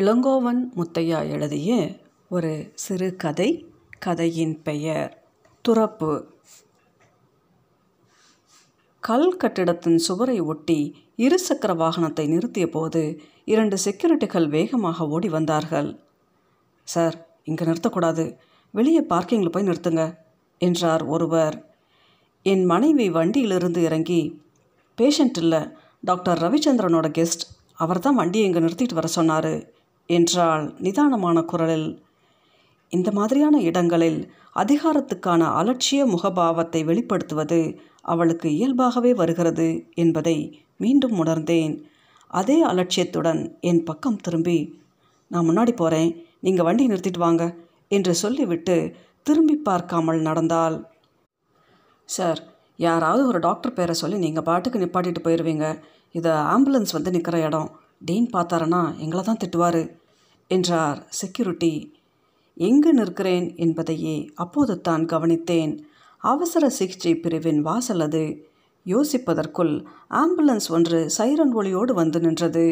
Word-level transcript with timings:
இளங்கோவன் 0.00 0.60
முத்தையா 0.76 1.18
எழுதிய 1.28 1.70
ஒரு 2.28 2.50
சிறு 2.74 3.08
கதை 3.16 3.48
கதையின் 3.98 4.54
பெயர் 4.62 5.10
துறப்பு. 5.64 6.12
கல் 9.00 9.36
கட்டிடத்தின் 9.36 9.98
சுவரை 9.98 10.36
ஒட்டி 10.40 10.78
இருசக்கர 11.24 11.74
வாகனத்தை 11.82 12.24
நிறுத்திய 12.34 12.66
போது 12.66 13.02
இரண்டு 13.44 13.78
செக்யூரிட்டிகள் 13.84 14.48
வேகமாக 14.48 15.08
ஓடி 15.08 15.28
வந்தார்கள். 15.28 15.90
சார் 16.88 17.18
இங்கே 17.44 17.64
நிறுத்தக்கூடாது. 17.64 18.24
வெளியே 18.70 19.02
பார்க்கிங்கில் 19.12 19.54
போய் 19.56 19.68
நிறுத்துங்க 19.68 20.06
என்றார் 20.60 21.04
ஒருவர். 21.04 21.58
என் 22.42 22.64
மனைவி 22.64 23.08
வண்டியிலிருந்து 23.10 23.82
இறங்கி 23.82 24.22
பேஷண்ட் 24.98 25.42
இல்லை 25.44 25.62
டாக்டர் 26.00 26.42
ரவிச்சந்திரனோட 26.46 27.10
கெஸ்ட். 27.20 27.46
அவர் 27.74 28.04
தான் 28.06 28.20
வண்டியை 28.22 28.46
இங்கே 28.46 28.60
நிறுத்திட்டு 28.60 29.00
வர 29.02 29.06
சொன்னார். 29.18 29.52
என்றாள் 30.08 30.64
நிதானமான 30.84 31.38
குரலில். 31.52 31.88
இந்த 32.92 33.08
மாதிரியான 33.18 33.56
இடங்களில் 33.68 34.20
அதிகாரத்துக்கான 34.62 35.42
அலட்சிய 35.60 36.02
முகபாவத்தை 36.14 36.80
வெளிப்படுத்துவது 36.88 37.60
அவளுக்கு 38.12 38.48
இயல்பாகவே 38.58 39.12
வருகிறது 39.14 39.68
என்பதை 39.94 40.36
மீண்டும் 40.76 41.16
உணர்ந்தேன். 41.22 41.74
அதே 42.30 42.58
அலட்சியத்துடன் 42.70 43.40
என் 43.70 43.82
பக்கம் 43.84 44.22
திரும்பி 44.26 44.58
நான் 45.30 45.48
முன்னாடி 45.48 45.72
போகிறேன் 45.76 46.10
நீங்கள் 46.40 46.66
வண்டி 46.68 46.84
நிறுத்திட்டு 46.90 47.20
வாங்க 47.24 47.44
என்று 47.88 48.12
சொல்லிவிட்டு 48.22 48.76
திரும்பி 49.26 49.56
பார்க்காமல் 49.68 50.20
நடந்தாள். 50.28 50.76
சார் 52.08 52.40
யாராவது 52.78 53.22
ஒரு 53.30 53.38
டாக்டர் 53.38 53.76
பேரை 53.76 53.94
சொல்லி 54.00 54.16
நீங்கள் 54.24 54.46
பாட்டுக்கு 54.48 54.82
நிப்பாட்டிட்டு 54.82 55.24
போயிடுவீங்க 55.24 55.66
இது 56.18 56.30
ஆம்புலன்ஸ் 56.54 56.96
வந்து 56.96 57.12
நிற்கிற 57.16 57.36
இடம். 57.48 57.68
டீன் 58.04 58.28
பார்த்தாரனா? 58.32 58.82
எங்களை 58.98 59.22
தான் 59.24 59.42
திட்டுவார் 59.44 59.82
என்றார் 60.50 60.98
செக்யூரிட்டி. 61.08 61.74
எங்கு 62.56 62.90
நிற்கிறேன் 62.94 63.46
என்பதையே 63.56 64.16
அப்போது 64.34 64.80
தான் 64.80 65.04
கவனித்தேன். 65.04 65.72
அவசர 66.24 66.64
சிகிச்சை 66.68 67.12
பிரிவின் 67.14 67.60
வாசல் 67.60 68.00
அது. 68.00 68.24
யோசிப்பதற்குள் 68.86 69.74
ஆம்புலன்ஸ் 70.10 70.68
ஒன்று 70.70 71.00
சைரன் 71.18 71.54
ஒளியோடு 71.54 71.92
வந்து 71.92 72.20
நின்றது. 72.20 72.66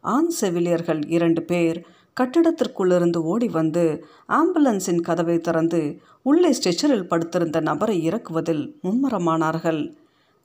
ஆண் 0.00 0.30
செவிலியர்கள் 0.40 1.02
இரண்டு 1.08 1.42
பேர் 1.42 1.78
கட்டிடத்திற்குள்ளிருந்து 2.20 3.18
ஓடி 3.22 3.48
வந்து 3.48 3.84
ஆம்புலன்ஸின் 4.28 5.00
கதவை 5.00 5.36
திறந்து 5.38 5.80
உள்ளே 6.22 6.50
ஸ்ட்ரெச்சரில் 6.52 7.06
படுத்திருந்த 7.06 7.58
நபரை 7.60 7.96
இறக்குவதில் 8.08 8.64
மும்மரமானார்கள். 8.82 9.82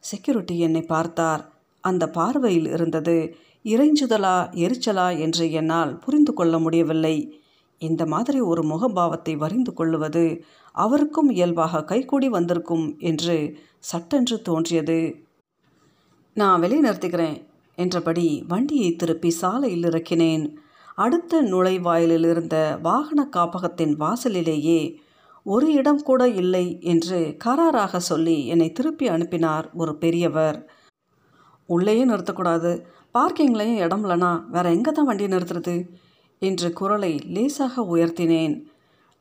செக்யூரிட்டி 0.03 0.55
என்னை 0.59 0.81
பார்த்தார். 0.81 1.43
அந்த 1.83 2.03
பார்வையில் 2.09 2.67
இருந்தது 2.67 3.17
இறைஞ்சுதலா 3.65 4.35
எரிச்சலா 4.55 5.19
என்று 5.19 5.51
என்னால் 5.51 5.99
புரிந்து 5.99 6.33
கொள்ள 6.33 6.59
முடியவில்லை. 6.59 7.41
இந்த 7.81 8.05
மாதிரி 8.05 8.39
ஒரு 8.41 8.61
முகபாவத்தை 8.63 9.37
வரிந்து 9.37 9.73
கொள்ளுவது 9.73 10.25
அவருக்கும் 10.75 11.29
இயல்பாக 11.29 11.83
கைகூடி 11.83 12.29
வந்திருக்கும் 12.29 12.85
என்று 12.99 13.37
சட்டென்று 13.79 14.41
தோன்றியது. 14.41 14.99
நான் 16.33 16.59
வெளியே 16.59 16.81
நிறுத்திக்கிறேன் 16.81 17.37
என்றபடி 17.77 18.27
வண்டியை 18.47 18.95
திருப்பி 18.95 19.29
சாலையில் 19.29 19.83
இறக்கினேன். 19.83 20.45
அடுத்த 20.95 21.41
நுழைவாயிலில் 21.41 22.27
இருந்த 22.29 22.79
வாகன 22.81 23.29
காப்பகத்தின் 23.35 23.95
வாசலிலேயே 23.95 24.79
ஒரு 25.45 25.67
இடம் 25.73 26.01
கூட 26.03 26.27
இல்லை 26.41 26.65
என்று 26.81 27.37
கராராக 27.45 27.97
சொல்லி 27.97 28.37
என்னை 28.47 28.71
திருப்பி 28.71 29.07
அனுப்பினார் 29.07 29.69
ஒரு 29.73 29.93
பெரியவர். 29.97 30.57
உள்ளேயே 31.69 32.05
நிறுத்தக்கூடாது. 32.05 32.71
பார்க்கிங்லேயும் 33.17 33.81
இடம் 33.85 34.03
இல்லைனா 34.05 34.31
வேற 34.49 34.65
எங்கே 34.69 34.91
தான் 34.91 35.05
வண்டி 35.05 35.25
நிறுத்துறது? 35.27 35.75
என்று 36.41 36.73
குரலை 36.73 37.11
லேசாக 37.25 37.83
உயர்த்தினேன். 37.95 38.55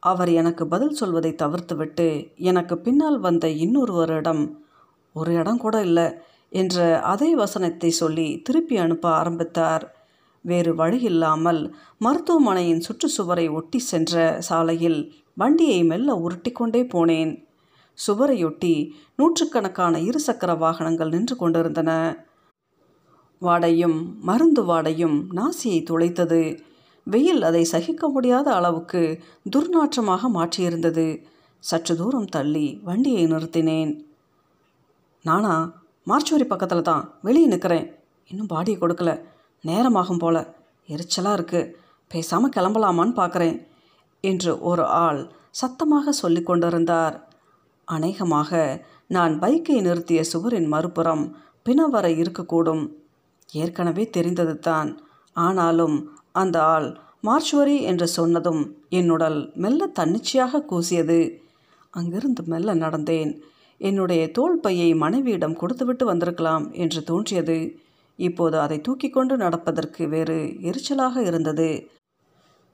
அவர் 0.02 0.30
எனக்கு 0.32 0.64
பதில் 0.66 0.90
சொல்வதை 0.90 1.32
தவிர்த்துவிட்டு 1.42 2.08
எனக்கு 2.50 2.74
பின்னால் 2.78 3.18
வந்த 3.18 3.48
இன்னொருவரிடம் 3.48 4.42
ஒரு 5.12 5.32
இடம் 5.34 5.56
கூட 5.56 5.76
இல்லை 5.80 6.06
என்ற 6.52 7.00
அதே 7.02 7.34
வசனத்தை 7.34 7.90
சொல்லி 7.90 8.26
திருப்பி 8.42 8.76
அனுப்ப 8.76 9.06
ஆரம்பித்தார். 9.10 9.84
வேறு 10.44 10.74
வழி 10.74 11.00
இல்லாமல் 11.00 11.60
மருத்துவமனையின் 11.98 12.84
சுற்றுச்சுவரை 12.86 13.46
ஒட்டி 13.50 13.78
சென்ற 13.78 14.14
சாலையில் 14.38 15.00
வண்டியை 15.34 15.84
மெல்ல 15.84 16.12
உருட்டிக்கொண்டே 16.14 16.82
போனேன். 16.94 17.32
சுவரையொட்டி 17.98 18.74
நூற்றுக்கணக்கான 19.16 19.98
இருசக்கர 19.98 20.52
வாகனங்கள் 20.58 21.08
நின்று 21.08 21.36
கொண்டிருந்தன. 21.36 21.90
வாடையும் 23.48 23.98
மருந்து 24.28 24.62
வாடையும் 24.62 25.16
நாசியை 25.38 25.80
துளைத்தது. 25.90 26.42
வெயில் 27.06 27.42
அதை 27.42 27.62
சகிக்க 27.64 28.08
முடியாத 28.08 28.48
அளவுக்கு 28.54 29.02
துர்நாற்றமாக 29.56 30.28
மாற்றியிருந்தது. 30.38 31.06
சற்று 31.62 31.94
தூரம் 31.96 32.32
தள்ளி 32.34 32.66
வண்டியை 32.84 33.24
நிறுத்தினேன். 33.26 33.92
நானா 35.24 35.54
மார்ச்சுவரி 36.06 36.46
பக்கத்தில் 36.48 36.88
தான் 36.90 37.04
வெளியே 37.26 37.46
நிற்கிறேன் 37.46 37.86
இன்னும் 38.30 38.50
பாடியை 38.54 38.76
கொடுக்கல. 38.80 39.12
நேரமாகும் 39.64 40.18
போல. 40.18 40.36
எரிச்சலாக 40.88 41.36
இருக்குது 41.38 41.70
பேசாமல் 42.10 42.54
கிளம்பலாமான்னு 42.56 43.14
பார்க்குறேன் 43.20 43.56
என்று 44.24 44.52
ஒரு 44.70 44.84
ஆள் 45.04 45.20
சத்தமாக 45.60 46.12
சொல்லி 46.22 46.42
கொண்டிருந்தார். 46.42 47.16
அநேகமாக 47.88 48.50
நான் 49.06 49.34
பைக்கை 49.40 49.78
நிறுத்திய 49.86 50.20
சுவரின் 50.32 50.68
மறுபுறம் 50.74 51.24
பிணவரை 51.66 52.12
இருக்கக்கூடும். 52.22 52.84
ஏற்கனவே 53.52 54.04
தெரிந்தது 54.10 54.58
தான் 54.58 54.90
ஆனாலும் 55.36 55.96
அந்த 56.32 56.56
ஆள் 56.64 56.88
மார்ச்சுவரி 57.24 57.76
என்று 57.80 58.06
சொன்னதும் 58.08 58.62
என்னுடல் 58.90 59.38
மெல்ல 59.54 59.86
தன்னிச்சையாக 59.86 60.64
கூசியது. 60.70 61.20
அங்கிருந்து 61.90 62.42
மெல்ல 62.42 62.74
நடந்தேன். 62.74 63.32
என்னுடைய 63.80 64.22
தோல் 64.30 64.58
பையை 64.60 64.94
மனைவியிடம் 64.94 65.56
கொடுத்துவிட்டு 65.56 66.04
வந்திருக்கலாம் 66.04 66.66
என்று 66.72 67.02
தோன்றியது. 67.02 67.58
இப்போது 68.18 68.56
அதை 68.58 68.80
தூக்கி 68.80 69.08
கொண்டு 69.10 69.36
நடப்பதற்கு 69.36 70.08
வேறு 70.08 70.38
எரிச்சலாக 70.62 71.16
இருந்தது. 71.20 71.68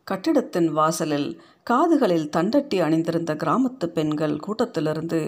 கட்டிடத்தின் 0.06 0.68
வாசலில் 0.72 1.28
காதுகளில் 1.66 2.30
தண்டட்டி 2.36 2.78
அணிந்திருந்த 2.80 3.32
கிராமத்து 3.34 3.86
பெண்கள் 3.86 4.36
கூட்டத்திலிருந்து 4.36 5.20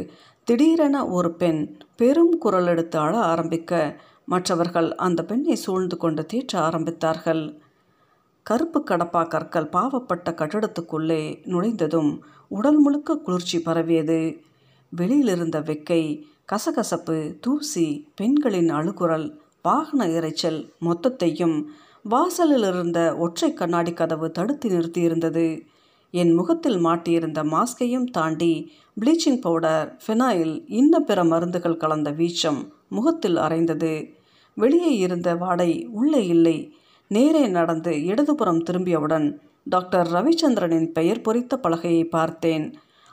திடீரென 0.49 1.07
ஒரு 1.09 1.31
பெண் 1.35 1.61
பெரும் 1.97 2.39
குரல் 2.39 2.67
எடுத்து 2.67 2.99
அழ 2.99 3.19
ஆரம்பிக்க 3.19 3.73
மற்றவர்கள் 4.25 4.95
அந்த 4.95 5.25
பெண்ணை 5.25 5.55
சூழ்ந்து 5.55 5.97
கொண்டு 5.97 6.27
தேற்ற 6.33 6.55
ஆரம்பித்தார்கள். 6.55 7.59
கருப்பு 8.43 8.85
கடப்பா 8.91 9.29
கற்கள் 9.29 9.73
பாவப்பட்ட 9.73 10.31
கட்டிடத்துக்குள்ளே 10.31 11.43
நுழைந்ததும் 11.45 12.23
உடல் 12.49 12.79
முழுக்க 12.79 13.17
குளிர்ச்சி 13.17 13.61
பரவியது. 13.61 14.41
வெளியிலிருந்த 14.93 15.59
வெக்கை 15.63 16.23
கசகசப்பு 16.53 17.39
தூசி 17.41 18.09
பெண்களின் 18.15 18.71
அழுகுரல் 18.73 19.29
வாகன 19.63 20.07
இறைச்சல் 20.07 20.73
மொத்தத்தையும் 20.81 21.65
வாசலில் 22.03 22.67
இருந்த 22.69 23.17
ஒற்றை 23.17 23.53
கண்ணாடி 23.53 23.93
கதவு 23.93 24.31
தடுத்து 24.31 24.69
நிறுத்தியிருந்தது. 24.69 25.61
என் 26.11 26.33
முகத்தில் 26.35 26.85
மாட்டியிருந்த 26.85 27.41
மாஸ்கையும் 27.45 28.07
தாண்டி 28.07 28.73
ப்ளீச்சிங் 29.01 29.41
பவுடர் 29.41 29.99
ஃபினாயில் 30.07 30.65
இன்ன 30.67 31.01
பிற 31.01 31.25
மருந்துகள் 31.25 31.77
கலந்த 31.77 32.11
வீச்சம் 32.11 32.61
முகத்தில் 32.93 33.37
அரைந்தது 33.37 33.93
வெளியே 34.55 34.93
இருந்த 34.97 35.35
வாடை 35.35 35.89
உள்ளே 35.93 36.27
இல்லை. 36.27 36.77
நேரே 37.09 37.47
நடந்து 37.47 38.05
இடதுபுறம் 38.05 38.63
திரும்பியவுடன் 38.63 39.27
டாக்டர் 39.65 40.09
ரவிச்சந்திரனின் 40.13 40.93
பெயர் 40.93 41.21
பொறித்த 41.21 41.61
பலகையை 41.63 42.05
பார்த்தேன். 42.05 42.67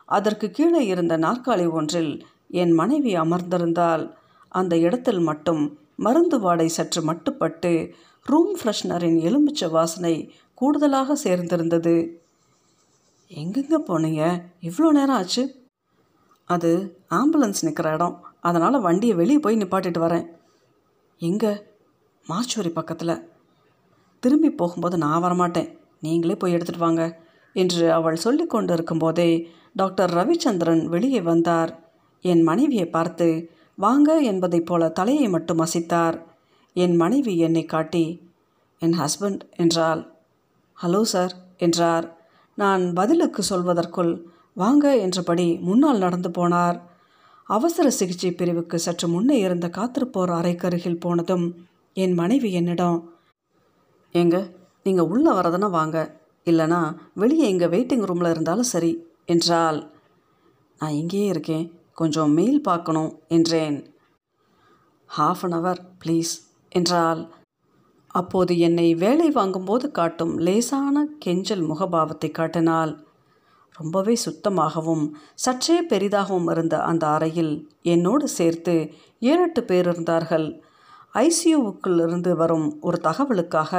அதற்கு 0.06 0.52
கீழே 0.52 0.86
இருந்த 0.86 1.18
நாற்காலி 1.18 1.72
ஒன்றில் 1.72 2.26
என் 2.50 2.72
மனைவி 2.72 3.16
அமர்ந்திருந்தால் 3.16 4.06
அந்த 4.50 4.78
இடத்தில் 4.78 5.20
மட்டும் 5.20 5.78
மருந்து 5.96 6.40
வாடை 6.40 6.68
சற்று 6.68 7.02
மட்டுப்பட்டு 7.14 7.94
ரூம் 8.24 8.58
ஃப்ரெஷ்னரின் 8.58 9.20
எலும்பிச்ச 9.28 9.70
வாசனை 9.70 10.34
கூடுதலாக 10.54 11.18
சேர்ந்திருந்தது. 11.24 11.96
எங்கெங்க 13.30 13.78
போனீங்க? 13.88 14.24
இவ்வளோ 14.62 14.90
நேரம் 14.90 15.10
ஆச்சு? 15.10 15.44
அது 16.46 16.70
ஆம்புலன்ஸ் 17.10 17.62
நிற்கிற 17.62 17.94
இடம். 17.94 18.29
அதனால் 18.44 18.82
வண்டியை 18.82 19.16
வெளியே 19.16 19.40
போய் 19.40 19.58
நிப்பாட்டிட்டு 19.58 20.00
வரேன். 20.00 20.28
எங்கே? 21.22 21.52
மார்ச்சுவரி 22.28 22.70
பக்கத்தில். 22.70 23.30
திரும்பி 24.20 24.50
போகும்போது 24.52 24.98
நான் 24.98 25.24
வரமாட்டேன். 25.24 25.70
நீங்களே 26.02 26.36
போய் 26.36 26.56
எடுத்துகிட்டு 26.56 26.78
வாங்க 26.78 27.04
என்று 27.54 27.94
அவள் 27.94 28.16
சொல்லி 28.16 28.46
கொண்டு 28.46 28.74
இருக்கும்போதே 28.74 29.50
டாக்டர் 29.74 30.14
ரவிச்சந்திரன் 30.14 30.86
வெளியே 30.86 31.22
வந்தார். 31.22 31.72
என் 32.22 32.42
மனைவியை 32.42 32.86
பார்த்து 32.86 33.50
வாங்க 33.76 34.22
என்பதைப் 34.22 34.66
போல 34.66 34.90
தலையை 34.90 35.30
மட்டும் 35.30 35.60
அசைத்தார். 35.60 36.18
என் 36.74 36.96
மனைவி 36.96 37.38
என்னை 37.38 37.66
காட்டி 37.66 38.06
என் 38.80 38.96
ஹஸ்பண்ட் 39.00 39.40
என்றாள். 39.56 40.02
ஹலோ 40.84 41.02
சார் 41.02 41.34
என்றார். 41.58 42.18
நான் 42.56 42.94
பதிலுக்கு 42.94 43.44
சொல்வதற்குள் 43.50 44.22
வாங்க 44.54 44.98
என்றபடி 44.98 45.58
முன்னால் 45.62 45.98
நடந்து 45.98 46.30
போனார். 46.30 46.82
அவசர 47.50 47.88
சிகிச்சை 47.90 48.32
பிரிவுக்கு 48.32 48.78
சற்று 48.80 49.08
முன்னே 49.08 49.38
இருந்த 49.40 49.68
காத்திருப்போர் 49.78 50.32
அறைக்கருகில் 50.40 51.02
போனதும் 51.06 51.46
என் 51.96 52.14
மனைவி 52.14 52.50
என்னிடம் 52.52 53.00
ஏங்க 54.16 54.38
நீங்கள் 54.86 55.10
உள்ளே 55.14 55.32
வரதுன்னா 55.32 55.70
வாங்க 55.70 55.98
இல்லைனா 56.48 56.82
வெளியே 57.14 57.46
எங்கள் 57.48 57.72
வெயிட்டிங் 57.74 58.06
ரூமில் 58.10 58.32
இருந்தாலும் 58.32 58.72
சரி 58.74 58.92
என்றால் 59.26 59.80
நான் 60.82 60.98
இங்கேயே 61.00 61.26
இருக்கேன் 61.26 61.66
கொஞ்சம் 61.94 62.32
மெயில் 62.32 62.62
பார்க்கணும் 62.62 63.12
என்றேன். 63.28 63.78
ஹாஃப் 65.10 65.44
அன் 65.44 65.58
அவர் 65.60 65.82
ப்ளீஸ் 66.02 66.34
என்றால் 66.72 67.22
அப்போது 68.16 68.54
என்னை 68.68 68.88
வேலை 68.96 69.28
வாங்கும்போது 69.32 69.88
காட்டும் 69.92 70.34
லேசான 70.38 71.06
கெஞ்சல் 71.20 71.68
முகபாவத்தை 71.70 72.30
காட்டினாள். 72.32 72.94
ரொம்பவே 73.80 74.16
சுத்தமாகவும் 74.16 75.06
சற்றே 75.36 75.78
பெரிதாகவும் 75.82 76.50
இருந்த 76.50 76.76
அந்த 76.82 77.08
அறையில் 77.08 77.54
என்னோடு 77.84 78.28
சேர்த்து 78.28 78.76
ஏழெட்டு 79.20 79.64
பேர் 79.64 79.86
இருந்தார்கள். 79.86 80.48
ஐசியூவுக்குள் 81.14 82.00
இருந்து 82.08 82.36
வரும் 82.36 82.68
ஒரு 82.82 82.98
தகவலுக்காக 83.04 83.74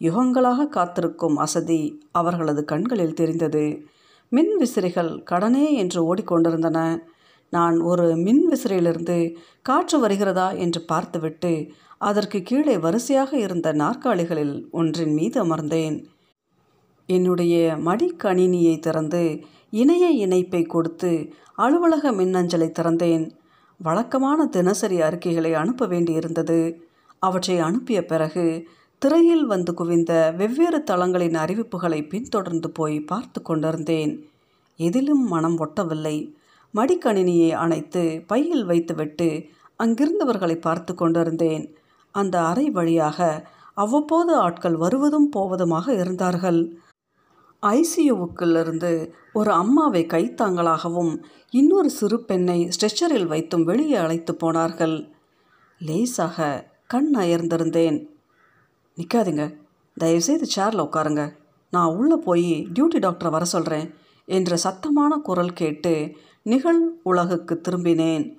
யுகங்களாக 0.00 0.68
காத்திருக்கும் 0.68 1.36
அசதி 1.36 1.80
அவர்களது 2.12 2.64
கண்களில் 2.64 3.14
தெரிந்தது. 3.14 3.64
மின் 4.32 4.52
விசிறிகள் 4.56 5.12
கடனே 5.22 5.66
என்று 5.74 6.00
ஓடிக்கொண்டிருந்தன. 6.08 6.78
நான் 7.52 7.76
ஒரு 7.80 8.06
மின் 8.16 8.44
விசிறியிலிருந்து 8.50 9.16
காற்று 9.62 9.96
வருகிறதா 9.98 10.48
என்று 10.64 10.80
பார்த்துவிட்டு 10.82 11.52
அதற்கு 11.98 12.38
கீழே 12.42 12.76
வரிசையாக 12.78 13.30
இருந்த 13.38 13.68
நாற்காலிகளில் 13.72 14.54
ஒன்றின் 14.70 15.14
மீது 15.14 15.36
அமர்ந்தேன். 15.44 15.96
என்னுடைய 17.16 17.54
மடிக்கணினியை 17.84 18.74
திறந்து 18.78 19.24
இணைய 19.72 20.06
இணைப்பை 20.24 20.62
கொடுத்து 20.66 21.12
அலுவலக 21.56 22.12
மின்னஞ்சலை 22.12 22.68
திறந்தேன். 22.78 23.24
வழக்கமான 23.80 24.40
தினசரி 24.46 24.98
அறிக்கைகளை 25.00 25.52
அனுப்ப 25.54 25.86
வேண்டியிருந்தது. 25.86 26.58
அவற்றை 27.22 27.56
அனுப்பிய 27.58 27.98
பிறகு 28.04 28.44
திரையில் 29.02 29.46
வந்து 29.46 29.72
குவிந்த 29.74 30.12
வெவ்வேறு 30.36 30.80
தளங்களின் 30.90 31.36
அறிவிப்புகளை 31.44 32.00
பின்தொடர்ந்து 32.08 32.68
போய் 32.70 32.98
பார்த்து 33.00 33.40
கொண்டிருந்தேன். 33.42 34.12
எதிலும் 34.80 35.24
மனம் 35.28 35.56
ஒட்டவில்லை. 35.58 36.16
மடிக்கணினியை 36.74 37.50
அணைத்து 37.62 38.02
பையில் 38.26 38.64
வைத்துவிட்டு 38.64 39.28
அங்கிருந்தவர்களை 39.78 40.56
பார்த்து 40.60 40.92
கொண்டிருந்தேன். 40.94 41.64
அந்த 42.14 42.36
அறை 42.50 42.66
வழியாக 42.70 43.18
அவ்வப்போது 43.76 44.32
ஆட்கள் 44.36 44.76
வருவதும் 44.76 45.28
போவதுமாக 45.36 45.86
இருந்தார்கள். 46.00 46.60
ஐசியூவுக்குள்ளிருந்து 47.66 49.10
ஒரு 49.32 49.52
அம்மாவை 49.52 50.06
கைத்தாங்களாகவும் 50.06 51.22
இன்னொரு 51.50 51.90
சிறு 51.90 52.24
பெண்ணை 52.24 52.68
ஸ்ட்ரெச்சரில் 52.68 53.26
வைத்தும் 53.26 53.64
வெளியே 53.64 53.94
அழைத்து 53.94 54.34
போனார்கள். 54.34 55.08
லேசாக 55.78 56.68
கண் 56.86 57.12
அயர்ந்திருந்தேன். 57.16 58.06
நிற்காதீங்க 58.96 59.56
தயவுசெய்து 59.98 60.46
சேரில் 60.56 60.86
உட்காருங்க. 60.86 61.32
நான் 61.70 61.94
உள்ளே 61.94 62.16
போய் 62.16 62.68
டியூட்டி 62.74 62.98
டாக்டரை 62.98 63.30
வர 63.30 63.44
சொல்கிறேன் 63.44 63.94
என்ற 64.24 64.56
சத்தமான 64.56 65.16
குரல் 65.22 65.52
கேட்டு 65.52 66.16
நிகழ் 66.42 66.82
உலகுக்கு 67.02 67.60
திரும்பினேன். 67.68 68.36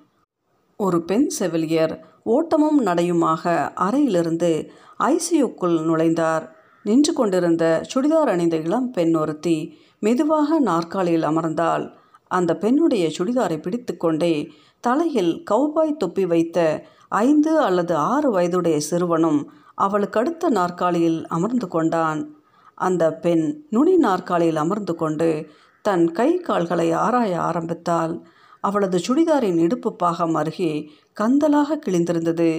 ஒரு 0.78 1.04
பெண் 1.04 1.28
செவிலியர் 1.40 2.00
ஓட்டமும் 2.24 2.86
நடையுமாக 2.86 3.74
அறையிலிருந்து 3.74 4.72
ஐசியூக்குள் 5.00 5.80
நுழைந்தார். 5.82 6.62
நின்று 6.84 7.14
கொண்டிருந்த 7.14 7.66
சுடிதார் 7.92 8.32
அணிந்த 8.34 8.56
இளம் 8.58 8.92
பெண் 8.92 9.16
ஒருத்தி 9.16 9.58
மெதுவாக 10.00 10.60
நாற்காலியில் 10.60 11.24
அமர்ந்தாள். 11.24 11.86
அந்த 12.28 12.58
பெண்ணுடைய 12.58 13.06
சுடிதாரை 13.18 13.58
பிடித்து 13.62 13.98
கொண்டே 13.98 14.50
தலையில் 14.80 15.44
கௌபாய் 15.52 15.98
தொப்பி 15.98 16.26
வைத்த 16.26 16.86
ஐந்து 17.10 17.60
அல்லது 17.60 17.96
ஆறு 17.96 18.30
வயதுடைய 18.32 18.78
சிறுவனும் 18.90 19.42
அவளுக்கு 19.76 20.20
அடுத்த 20.20 20.50
நாற்காலியில் 20.50 21.28
அமர்ந்து 21.28 21.68
கொண்டான். 21.68 22.22
அந்த 22.78 23.14
பெண் 23.14 23.46
நுனி 23.70 23.96
நாற்காலியில் 23.98 24.56
அமர்ந்து 24.56 24.96
கொண்டு 24.96 25.30
தன் 25.82 26.12
கை 26.12 26.30
கால்களை 26.38 26.92
ஆராய 26.92 27.42
ஆரம்பித்தாள். 27.42 28.14
அவளது 28.60 28.98
சுடிதாரின் 28.98 29.58
இடுப்பு 29.58 29.96
பாகம் 29.96 30.36
அருகே 30.36 30.74
கந்தலாக 31.20 31.80
கிழிந்திருந்தது. 31.86 32.52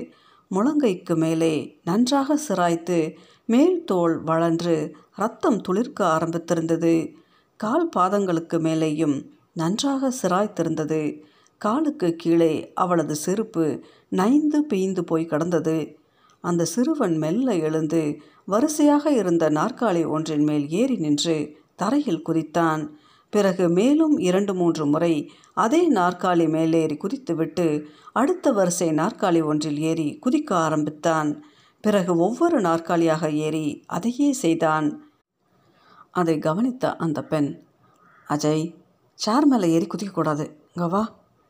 முழங்கைக்கு 0.51 1.15
மேலே 1.17 1.55
நன்றாக 1.85 2.37
சிராய்த்து 2.37 2.99
மேல் 3.45 3.85
தோல் 3.85 4.23
வளர்ந்து 4.23 4.97
ரத்தம் 5.17 5.61
துளிர்க்க 5.61 6.19
ஆரம்பித்திருந்தது. 6.19 7.15
கால் 7.57 7.89
பாதங்களுக்கு 7.97 8.59
மேலேயும் 8.59 9.27
நன்றாக 9.53 10.13
சிராய்த்திருந்தது. 10.23 11.21
காலுக்கு 11.59 12.15
கீழே 12.17 12.73
அவளது 12.75 13.15
செருப்பு 13.15 13.83
நைந்து 14.09 14.67
பீய்ந்து 14.69 15.01
போய் 15.01 15.27
கடந்தது. 15.27 15.97
அந்த 16.41 16.65
சிறுவன் 16.65 17.17
மெல்ல 17.17 17.55
எழுந்து 17.55 18.19
வரிசையாக 18.45 19.11
இருந்த 19.11 19.51
நாற்காலி 19.51 20.09
ஒன்றின் 20.09 20.43
மேல் 20.43 20.69
ஏறி 20.69 20.97
நின்று 20.97 21.57
தரையில் 21.77 22.23
குதித்தான். 22.29 22.89
பிறகு 23.31 23.69
மேலும் 23.69 24.19
இரண்டு 24.19 24.55
மூன்று 24.55 24.87
முறை 24.87 25.31
அதே 25.55 25.93
நாற்காலி 25.93 26.49
மேலேறி 26.49 26.97
குதித்துவிட்டு 26.97 27.83
அடுத்த 28.13 28.53
வரிசை 28.53 28.89
நாற்காலி 28.89 29.45
ஒன்றில் 29.45 29.79
ஏறி 29.79 30.19
குதிக்க 30.27 30.51
ஆரம்பித்தான். 30.51 31.45
பிறகு 31.85 32.13
ஒவ்வொரு 32.17 32.59
நாற்காலியாக 32.61 33.31
ஏறி 33.47 33.67
அதையே 33.87 34.29
செய்தான். 34.43 34.87
அதை 36.11 36.35
கவனித்த 36.39 36.85
அந்த 36.97 37.19
பெண் 37.25 37.51
அஜய் 38.29 38.65
சேர் 39.21 39.47
மேலே 39.47 39.69
ஏறி 39.71 39.87
குதிக்கக்கூடாது 39.87 40.45
கவா 40.77 40.89
வா 40.89 41.03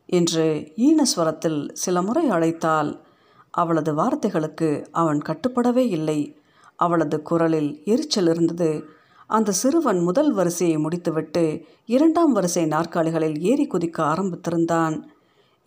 என்று 0.08 0.46
ஈனஸ்வரத்தில் 0.86 1.60
சில 1.72 2.02
முறை 2.02 2.25
அழைத்தால் 2.28 2.90
அவளது 3.50 3.92
வார்த்தைகளுக்கு 3.94 4.69
அவன் 4.92 5.20
கட்டுப்படவே 5.28 5.84
இல்லை. 5.96 6.19
அவளது 6.78 7.16
குரலில் 7.22 7.70
எரிச்சல் 7.84 8.28
இருந்தது. 8.28 8.70
அந்த 9.31 9.50
சிறுவன் 9.52 10.00
முதல் 10.00 10.32
வரிசையை 10.32 10.78
முடித்துவிட்டு 10.78 11.44
இரண்டாம் 11.86 12.32
வரிசை 12.32 12.64
நாற்காலிகளில் 12.66 13.38
ஏறி 13.50 13.66
குதிக்க 13.66 13.98
ஆரம்பித்திருந்தான். 14.12 14.96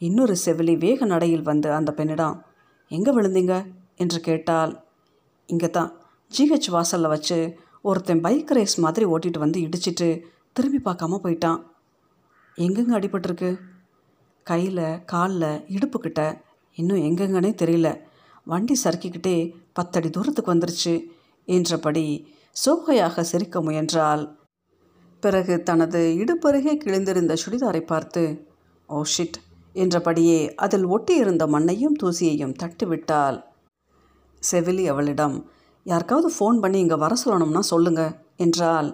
இன்னொரு 0.01 0.35
செவிலி 0.45 0.75
வேக 0.77 1.05
நடையில் 1.05 1.41
வந்து 1.41 1.69
அந்த 1.71 1.91
பெண்ணிடம் 1.91 2.35
எங்கே 2.91 3.11
விழுந்தீங்க? 3.11 3.55
என்று 3.97 4.19
கேட்டால் 4.19 4.73
இங்கே 5.49 5.69
தான் 5.69 5.91
ஜிஹெச் 6.31 6.69
வாசலில் 6.69 7.13
வச்சு 7.13 7.37
ஒருத்தன் 7.81 8.21
பைக் 8.21 8.51
ரேஸ் 8.51 8.75
மாதிரி 8.79 9.05
ஓட்டிகிட்டு 9.05 9.39
வந்து 9.39 9.59
இடிச்சிட்டு 9.59 10.07
திரும்பி 10.53 10.79
பார்க்காம 10.85 11.19
போயிட்டான். 11.23 11.59
எங்கெங்க 12.57 12.93
அடிபட்டிருக்கு? 12.97 13.49
கையில் 14.47 15.03
காலில் 15.05 15.63
இடுப்புக்கிட்ட 15.75 16.21
இன்னும் 16.77 17.03
எங்கெங்கன்னே 17.07 17.51
தெரியல. 17.61 17.89
வண்டி 18.43 18.75
சறுக்கிக்கிட்டே 18.83 19.37
பத்தடி 19.73 20.09
தூரத்துக்கு 20.09 20.53
வந்துருச்சு 20.53 20.93
என்றபடி 21.47 22.05
சோகையாக 22.55 23.21
சிரிக்க 23.21 23.61
முயன்றாள். 23.61 24.23
பிறகு 25.23 25.53
தனது 25.63 26.01
இடுப்பருகே 26.21 26.73
கிழிந்திருந்த 26.83 27.35
சுடிதாரை 27.43 27.81
பார்த்து 27.85 28.23
ஓ 28.89 28.99
ஷிட் 29.13 29.37
என்றபடியே 29.75 30.39
அதில் 30.55 30.85
ஒட்டியிருந்த 30.85 31.43
மண்ணையும் 31.47 31.97
தூசியையும் 32.03 32.57
தட்டிவிட்டாள். 32.61 33.37
செவிலி 34.43 34.85
அவளிடம் 34.93 35.35
யாருக்காவது 35.85 36.29
ஃபோன் 36.35 36.57
பண்ணி 36.63 36.79
இங்கே 36.79 36.97
வர 37.03 37.13
சொல்லணும்னா 37.25 37.61
சொல்லுங்க 37.73 38.03
என்றால் 38.45 38.89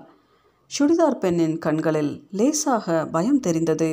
சுடிதார் 0.71 1.21
பெண்ணின் 1.23 1.55
கண்களில் 1.65 2.11
லேசாக 2.37 2.85
பயம் 3.15 3.39
தெரிந்தது. 3.39 3.91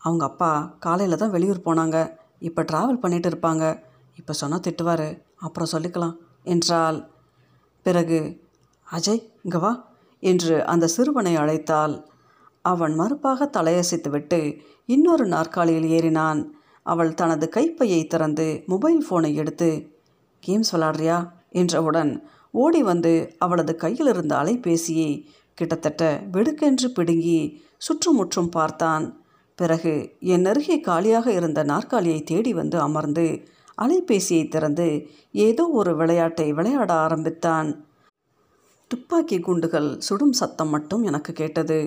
அவங்க 0.00 0.24
அப்பா 0.24 0.50
காலையில் 0.84 1.20
தான் 1.22 1.32
வெளியூர் 1.34 1.66
போனாங்க. 1.66 1.96
இப்போ 2.38 2.62
ட்ராவல் 2.62 3.02
பண்ணிட்டு 3.04 3.28
இருப்பாங்க. 3.30 3.64
இப்போ 4.14 4.32
சொன்னால் 4.32 4.64
திட்டுவார். 4.66 5.08
அப்புறம் 5.36 5.72
சொல்லிக்கலாம் 5.72 6.14
என்றால் 6.42 6.98
பிறகு 7.86 8.18
அஜய் 8.86 9.22
இங்கே 9.42 9.60
வா 9.64 9.72
என்று 10.22 10.54
அந்த 10.72 10.86
சிறுவனை 10.86 11.34
அழைத்தால் 11.42 11.94
அவன் 12.64 12.94
மறுப்பாக 13.00 13.48
தலையசைத்துவிட்டு 13.56 14.40
இன்னொரு 14.94 15.24
நாற்காலியில் 15.26 15.88
ஏறினான். 15.96 16.40
அவள் 16.86 17.12
தனது 17.20 17.46
கைப்பையை 17.48 18.00
திறந்து 18.06 18.46
மொபைல் 18.66 19.02
ஃபோனை 19.06 19.30
எடுத்து 19.34 19.70
கேம்ஸ் 20.42 20.72
விளாடுறியா 20.72 21.18
என்றவுடன் 21.50 22.12
ஓடி 22.54 22.82
வந்து 22.82 23.12
அவளது 23.38 23.72
கையில் 23.76 24.06
இருந்த 24.06 24.32
அலைபேசியை 24.36 25.10
கிட்டத்தட்ட 25.54 26.02
வெடுக்கென்று 26.32 26.88
பிடுங்கி 26.88 27.40
சுற்றுமுற்றும் 27.78 28.48
பார்த்தான். 28.48 29.04
பிறகு 29.58 29.92
என் 30.20 30.44
அருகே 30.44 30.76
காலியாக 30.80 31.26
இருந்த 31.32 31.60
நாற்காலியை 31.62 32.20
தேடி 32.22 32.52
வந்து 32.54 32.78
அமர்ந்து 32.80 33.26
அலைபேசியை 33.82 34.48
திறந்து 34.48 34.88
ஏதோ 35.46 35.64
ஒரு 35.68 35.92
விளையாட்டை 35.96 36.52
விளையாட 36.52 36.90
ஆரம்பித்தான். 36.94 37.68
துப்பாக்கி 38.90 39.38
குண்டுகள் 39.40 39.88
சுடும் 39.98 40.32
சத்தம் 40.32 40.68
மட்டும் 40.68 41.02
எனக்கு 41.02 41.32
கேட்டது. 41.32 41.78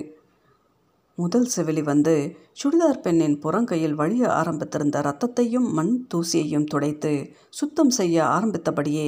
முதல் 1.20 1.48
செவிலி 1.56 1.84
வந்து 1.84 2.14
சுடிதார் 2.60 3.02
பெண்ணின் 3.02 3.38
புறங்கையில் 3.44 3.96
வழிய 4.02 4.24
ஆரம்பித்திருந்த 4.28 4.98
ரத்தத்தையும் 5.08 5.68
மண் 5.72 5.94
தூசியையும் 6.14 6.66
துடைத்து 6.66 7.12
சுத்தம் 7.50 7.90
செய்ய 7.90 8.18
ஆரம்பித்தபடியே 8.26 9.08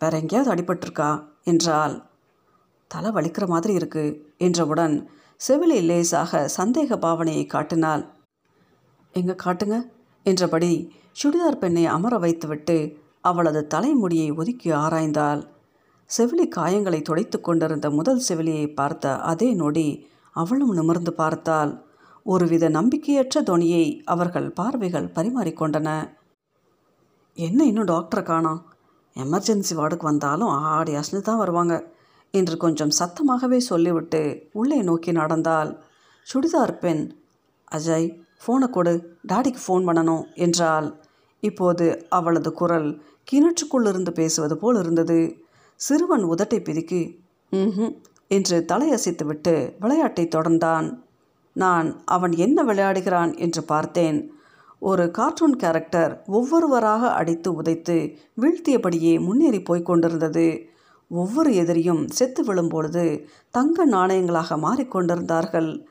வேற 0.00 0.12
எங்கேயாவது 0.20 0.50
அடிபட்டிருக்கா? 0.54 1.10
என்றால் 1.44 1.94
தலை 2.90 3.10
வலிக்கிற 3.10 3.44
மாதிரி 3.46 3.72
இருக்கு 3.74 4.04
என்றவுடன் 4.38 4.96
செவிலி 5.40 5.78
லேசாக 5.82 6.40
சந்தேக 6.56 6.98
பாவனையை 7.04 7.44
காட்டினாள். 7.46 8.04
எங்க 9.14 9.32
காட்டுங்க? 9.44 9.76
என்றபடி 10.26 10.72
சுடிதார் 11.20 11.58
பெண்ணை 11.58 11.84
அமர 11.86 12.14
வைத்துவிட்டு 12.18 12.76
அவளது 13.20 13.62
தலைமுடியை 13.66 14.28
ஒதுக்கி 14.30 14.70
ஆராய்ந்தாள். 14.74 15.42
செவிலி 16.10 16.46
காயங்களை 16.56 17.00
துடைத்து 17.02 17.38
கொண்டிருந்த 17.40 17.86
முதல் 17.90 18.22
செவிலியை 18.28 18.66
பார்த்த 18.74 19.14
அதே 19.30 19.48
நொடி 19.54 19.88
அவளும் 20.36 20.76
நிமிர்ந்து 20.78 21.12
பார்த்தாள். 21.12 21.72
ஒருவித 22.26 22.68
நம்பிக்கையற்ற 22.68 23.42
துணியை 23.42 23.84
அவர்கள் 24.04 24.48
பார்வைகள் 24.50 25.12
பரிமாறிக்கொண்டன 25.16 25.88
என்ன 27.38 27.60
இன்னும் 27.64 27.90
டாக்டரை 27.90 28.22
காணோம் 28.22 28.60
எமர்ஜென்சி 29.16 29.74
வார்டுக்கு 29.76 30.04
வந்தாலும் 30.04 30.52
ஆடி 30.72 30.92
அசந்து 30.94 31.20
தான் 31.22 31.40
வருவாங்க 31.42 31.74
என்று 32.34 32.56
கொஞ்சம் 32.56 32.94
சத்தமாகவே 32.98 33.58
சொல்லிவிட்டு 33.70 34.20
உள்ளே 34.52 34.78
நோக்கி 34.82 35.12
நடந்தால் 35.12 35.70
சுடிதார் 36.26 36.74
பெண் 36.78 37.02
அஜய் 37.72 38.08
ஃபோனை 38.42 38.68
கொடு 38.70 38.94
டாடிக்கு 39.28 39.60
ஃபோன் 39.64 39.86
பண்ணணும் 39.88 40.24
என்றாள். 40.36 40.88
இப்போது 41.42 41.86
அவளது 42.08 42.50
குரல் 42.52 42.88
கிணற்றுக்குள்ளிருந்து 43.28 44.12
பேசுவது 44.14 44.56
போல் 44.58 44.78
இருந்தது. 44.78 45.18
சிறுவன் 45.80 46.24
உதட்டை 46.24 46.58
பிதுக்கி 46.60 47.02
ம் 47.52 47.94
என்று 48.28 48.64
தலையசைத்துவிட்டு 48.72 49.72
விளையாட்டை 49.80 50.28
தொடர்ந்தான். 50.28 51.04
நான் 51.52 52.02
அவன் 52.04 52.32
என்ன 52.36 52.64
விளையாடுகிறான்? 52.64 53.38
என்று 53.38 53.62
பார்த்தேன். 53.62 54.32
ஒரு 54.78 55.10
கார்ட்டூன் 55.10 55.56
கேரக்டர் 55.56 56.22
ஒவ்வொருவராக 56.26 57.12
அடித்து 57.12 57.62
உதைத்து 57.62 58.16
வீழ்த்தியபடியே 58.40 59.20
முன்னேறி 59.20 59.62
போய்க் 59.62 59.84
கொண்டிருந்தது. 59.84 60.68
ஒவ்வொரு 61.08 61.54
எதிரியும் 61.54 62.08
செத்து 62.08 62.44
விழும்பொழுது 62.44 63.26
தங்க 63.50 63.88
நாணயங்களாக 63.88 64.56
மாறிக்கொண்டிருந்தார்கள் 64.56 65.84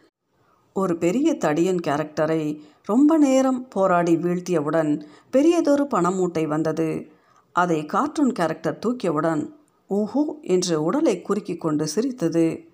ஒரு 0.73 0.97
பெரிய 0.97 1.33
தடியன் 1.33 1.79
கேரக்டரை 1.87 2.59
ரொம்ப 2.83 3.17
நேரம் 3.17 3.67
போராடி 3.67 4.15
வீழ்த்தியவுடன் 4.15 5.05
பெரியதொரு 5.31 5.83
பணமூட்டை 5.83 6.47
வந்தது. 6.47 7.11
அதை 7.51 7.85
கார்ட்டூன் 7.85 8.31
கேரக்டர் 8.31 8.79
தூக்கியவுடன் 8.85 9.51
ஊஹூ 9.89 10.23
என்று 10.41 10.83
உடலை 10.83 11.21
குறுக்கி 11.21 11.55
கொண்டு 11.55 11.87
சிரித்தது. 11.87 12.67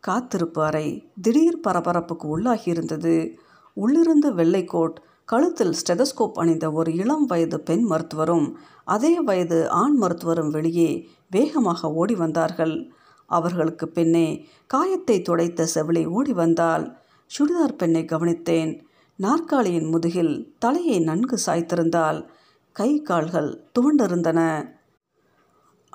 காத்திருப்பு 0.00 0.64
அறை 0.64 1.08
திடீர் 1.22 1.60
பரபரப்புக்கு 1.68 2.38
உள்ளாகியிருந்தது. 2.38 3.36
உள்ளிருந்து 3.72 4.34
வெள்ளைக்கோட் 4.34 4.94
கழுத்தில் 5.24 5.72
ஸ்டெதஸ்கோப் 5.72 6.32
அணிந்த 6.32 6.72
ஒரு 6.72 6.94
இளம் 6.94 7.24
வயது 7.24 7.60
பெண் 7.60 7.84
மருத்துவரும் 7.90 8.52
அதே 8.84 9.20
வயது 9.20 9.70
ஆண் 9.70 10.02
மருத்துவரும் 10.02 10.50
வெளியே 10.50 11.08
வேகமாக 11.30 11.92
ஓடி 11.92 12.14
வந்தார்கள். 12.14 12.90
அவர்களுக்கு 13.26 13.88
பின்னே 13.88 14.48
காயத்தை 14.66 15.22
துடைத்த 15.22 15.66
செவிலி 15.74 16.06
ஓடி 16.06 16.32
வந்தால் 16.32 16.96
சுடிதார் 17.26 17.76
பெண்ணை 17.76 18.04
கவனித்தேன். 18.04 18.80
நாற்காலியின் 19.16 19.86
முதுகில் 19.86 20.54
தலையை 20.58 21.00
நன்கு 21.00 21.38
சாய்த்திருந்தால் 21.46 22.28
கை 22.72 23.02
கால்கள் 23.02 23.64
துவண்டிருந்தன. 23.78 24.68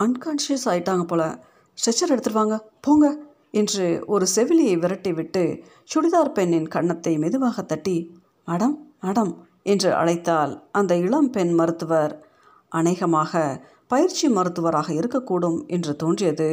அன்கான்ஷியஸ் 0.04 0.66
ஆயிட்டாங்க 0.66 1.04
போல. 1.04 1.24
ஸ்ட்ரெச்சர் 1.78 2.14
எடுத்துருவாங்க 2.14 2.56
போங்க 2.82 3.06
என்று 3.52 3.86
ஒரு 4.06 4.26
செவிலியை 4.36 4.76
விரட்டிவிட்டு 4.80 5.44
சுடிதார் 5.94 6.32
பெண்ணின் 6.32 6.68
கன்னத்தை 6.68 7.14
மெதுவாக 7.18 7.62
தட்டி 7.62 7.98
மேடம் 8.48 8.76
மேடம் 9.02 9.32
என்று 9.64 9.90
அழைத்தால் 9.94 10.54
அந்த 10.72 10.94
இளம் 10.96 11.30
பெண் 11.30 11.54
மருத்துவர் 11.54 12.14
அநேகமாக 12.72 13.42
பயிற்சி 13.88 14.28
மருத்துவராக 14.30 14.90
இருக்கக்கூடும் 14.94 15.58
என்று 15.68 15.94
தோன்றியது. 15.96 16.50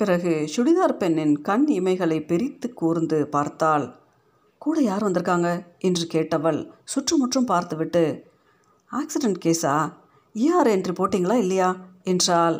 பிறகு 0.00 0.32
சுடிதார் 0.56 0.94
பெண்ணின் 0.96 1.34
கண் 1.40 1.66
இமைகளை 1.70 2.18
பிரித்து 2.26 2.68
கூர்ந்து 2.72 3.18
பார்த்தாள். 3.28 3.86
கூட 4.62 4.80
யார் 4.80 5.06
வந்திருக்காங்க? 5.06 5.48
என்று 5.78 6.04
கேட்டவள் 6.10 6.60
சுற்றுமுற்றும் 6.84 7.44
பார்த்துவிட்டு 7.44 8.04
ஆக்சிடெண்ட் 8.90 9.40
கேஸா? 9.44 9.74
இஆர் 10.34 10.70
என்று 10.70 10.92
போட்டிங்களா 10.92 11.36
இல்லையா? 11.36 11.68
என்றாள். 12.06 12.58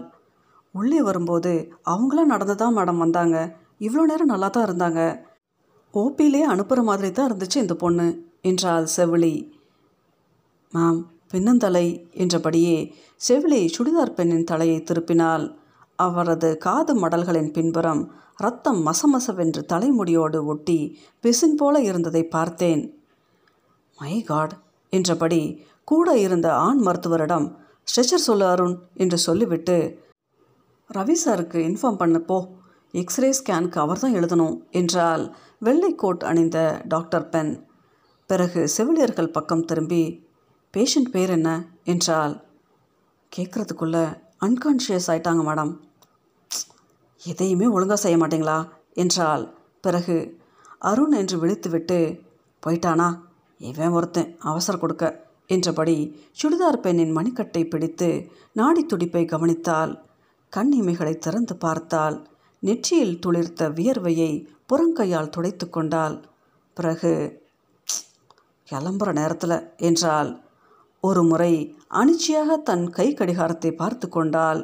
உள்ளே 0.75 1.01
வரும்போது 1.03 1.53
அவங்களாம் 1.85 2.33
நடந்து 2.35 2.55
தான் 2.55 2.77
மேடம் 2.77 2.97
வந்தாங்க? 2.97 3.37
இவ்வளோ 3.79 4.03
நேரம் 4.05 4.27
நல்லா 4.27 4.49
தான் 4.49 4.67
இருந்தாங்க. 4.69 5.01
ஓபியிலே 5.95 6.43
அனுப்புகிற 6.53 6.83
மாதிரி 6.83 7.09
தான் 7.13 7.29
இருந்துச்சு 7.31 7.57
இந்த 7.57 7.75
பொண்ணு 7.75 8.07
என்றாள் 8.41 8.87
செவிலி. 8.97 9.35
மேம் 10.73 11.01
பின்னந்தலை 11.33 11.87
என்றபடியே 12.13 12.77
செவிலி 13.29 13.61
சுடிதார் 13.77 14.15
பெண்ணின் 14.15 14.45
தலையை 14.45 14.79
திருப்பினாள். 14.81 15.45
அவரது 15.97 16.59
காது 16.59 16.93
மடல்களின் 17.01 17.51
பின்புறம் 17.53 18.03
ரத்தம் 18.37 18.81
மசமசவென்று 18.87 19.63
தலைமுடியோடு 19.73 20.39
ஒட்டி 20.45 20.79
பிசின் 21.21 21.57
போல 21.57 21.81
இருந்ததை 21.81 22.23
பார்த்தேன். 22.27 22.83
மை 23.99 24.23
காட் 24.23 24.55
என்றபடி 24.93 25.43
கூட 25.85 26.19
இருந்த 26.19 26.49
ஆண் 26.57 26.79
மருத்துவரிடம் 26.79 27.47
ஸ்ட்ரெச்சர் 27.91 28.27
சொல்லு 28.27 28.45
அருண் 28.45 28.79
என்று 28.95 29.19
சொல்லிவிட்டு 29.19 30.03
ரவி 30.95 31.15
சாருக்கு 31.25 31.59
இன்ஃபார்ம் 31.69 31.99
பண்ணப்போ 32.03 32.27
போ. 32.27 32.49
எக்ஸ்ரே 32.93 33.35
ஸ்கேனுக்கு 33.39 33.79
அவர் 33.79 33.99
தான் 33.99 34.15
எழுதணும் 34.15 34.57
என்றால் 34.71 35.37
வெள்ளை 35.59 35.95
கோட் 35.95 36.23
அணிந்த 36.23 36.83
டாக்டர் 36.89 37.29
பென். 37.29 37.67
பிறகு 38.27 38.69
செவிலியர்கள் 38.69 39.31
பக்கம் 39.31 39.65
திரும்பி 39.65 40.29
பேஷண்ட் 40.75 41.11
பேர் 41.11 41.31
என்ன? 41.31 41.67
என்றால் 41.85 42.45
கேட்குறதுக்குள்ள 43.37 44.23
அன்கான்ஷியஸ் 44.41 45.09
ஆயிட்டாங்க 45.09 45.43
மேடம் 45.49 45.73
எதையுமே 47.23 47.67
ஒழுங்காக 47.67 48.01
செய்ய 48.01 48.19
மாட்டீங்களா? 48.19 48.69
என்றால் 48.95 49.57
பிறகு 49.81 50.43
அருண் 50.79 51.13
என்று 51.13 51.47
விழித்துவிட்டு 51.47 52.21
போயிட்டானா? 52.67 53.21
இவன் 53.59 53.89
ஒருத்தன் 53.89 54.37
அவசரம் 54.39 54.81
கொடுக்க. 54.81 55.30
என்றபடி 55.51 55.97
சுடிதார் 56.41 56.83
பெண்ணின் 56.85 57.17
மணிக்கட்டை 57.17 57.63
பிடித்து 57.65 58.09
நாடி 58.53 58.83
துடிப்பை 58.85 59.23
கவனித்தாள். 59.25 59.93
கண்ணிமைகளை 60.53 61.15
திறந்து 61.19 61.55
பார்த்தாள். 61.57 62.17
நெற்றியில் 62.63 63.21
துளிர்த்த 63.27 63.69
வியர்வையை 63.71 64.33
புறங்கையால் 64.69 65.33
துடைத்து 65.35 65.67
கொண்டாள். 65.69 66.17
பிறகு 66.77 67.13
கிளம்புற 68.69 69.11
நேரத்தில் 69.13 69.59
என்றால் 69.89 70.31
ஒரு 71.03 71.23
முறை 71.23 71.53
அனிச்சையாக 72.01 72.57
தன் 72.63 72.85
கை 72.91 73.07
கடிகாரத்தை 73.15 73.71
பார்த்து 73.73 74.07
கொண்டாள். 74.09 74.61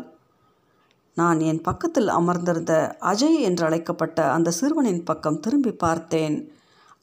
நான் 1.16 1.38
என் 1.40 1.60
பக்கத்தில் 1.60 2.08
அமர்ந்திருந்த 2.08 2.74
அஜய் 3.10 3.38
என்று 3.40 3.62
அழைக்கப்பட்ட 3.64 4.18
அந்த 4.32 4.48
சிறுவனின் 4.50 5.04
பக்கம் 5.04 5.40
திரும்பி 5.40 5.72
பார்த்தேன். 5.84 6.36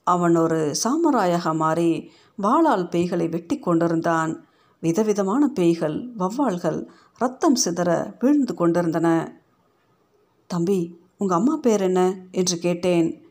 அவன் 0.07 0.35
ஒரு 0.35 0.59
சாமராயாக 0.83 1.53
மாறி 1.53 1.91
வாளால் 2.35 2.87
பேய்களை 2.87 3.29
வெட்டி 3.29 3.59
கொண்டிருந்தான். 3.59 4.45
விதவிதமான 4.79 5.47
பேய்கள் 5.47 6.09
வௌவால்கள் 6.17 6.85
ரத்தம் 7.17 7.55
சிதற 7.65 8.13
வீழ்ந்து 8.19 8.53
கொண்டிருந்தன. 8.53 9.37
தம்பி 10.47 10.99
உங்கள் 11.17 11.37
அம்மா 11.37 11.55
பேர் 11.55 11.81
என்ன? 11.81 12.15
என்று 12.31 12.57
கேட்டேன். 12.57 13.25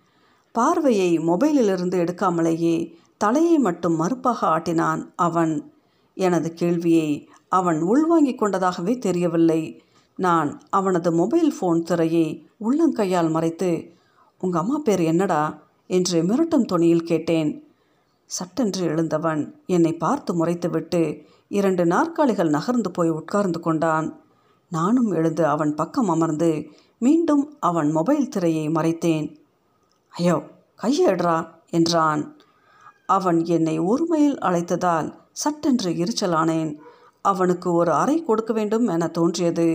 பார்வையை 0.53 1.19
மொபைலிலிருந்து 1.19 2.07
எடுக்காமலேயே 2.07 2.95
தலையை 3.17 3.59
மட்டும் 3.59 4.01
மறுப்பாக 4.01 4.37
ஆட்டினான் 4.41 5.13
அவன். 5.17 5.73
எனது 6.15 6.55
கேள்வியை 6.55 7.29
அவன் 7.49 7.81
உள்வாங்கிக் 7.81 8.43
கொண்டதாகவே 8.43 8.99
தெரியவில்லை. 8.99 9.83
நான் 10.17 10.61
அவனது 10.71 11.13
மொபைல் 11.13 11.55
ஃபோன் 11.61 11.83
திரையை 11.83 12.49
உள்ளங்கையால் 12.61 13.31
மறைத்து 13.31 13.93
உங்கள் 14.41 14.61
அம்மா 14.61 14.79
பேர் 14.79 15.01
என்னடா? 15.01 15.63
என்று 15.87 16.23
மிரட்டும் 16.23 16.67
தொனியில் 16.73 17.05
கேட்டேன். 17.05 17.72
சட்டென்று 18.37 18.83
எழுந்தவன். 18.87 19.43
என்னை 19.67 19.93
பார்த்து 19.95 20.33
முறைத்துவிட்டு 20.39 21.03
இரண்டு 21.49 21.85
நாற்காலிகள் 21.87 22.49
நகர்ந்து 22.49 22.91
போய் 22.91 23.11
உட்கார்ந்து 23.11 23.61
கொண்டான். 23.61 24.09
நானும் 24.73 25.11
எழுந்து 25.11 25.47
அவன் 25.47 25.73
பக்கம் 25.75 26.09
அமர்ந்து 26.09 26.51
மீண்டும் 26.99 27.45
அவன் 27.61 27.91
மொபைல் 27.91 28.29
திரையை 28.29 28.69
மறைத்தேன். 28.69 29.27
ஐயோ 30.15 30.37
கையேடுறா 30.83 31.49
என்றான். 31.71 32.23
அவன் 33.07 33.45
என்னை 33.45 33.81
ஒருமையில் 33.81 34.39
அழைத்ததால் 34.39 35.09
சட்டென்று 35.33 35.91
எரிச்சலானேன். 36.03 36.73
அவனுக்கு 37.25 37.69
ஒரு 37.73 37.93
அறை 37.93 38.17
கொடுக்க 38.23 38.53
வேண்டும் 38.53 38.87
என 38.87 39.09
தோன்றியது. 39.09 39.69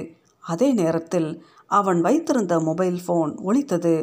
அதே 0.43 0.69
நேரத்தில் 0.73 1.29
அவன் 1.67 1.99
வைத்திருந்த 2.01 2.53
மொபைல் 2.59 2.99
ஃபோன் 3.05 3.31
ஒழித்தது 3.47 3.95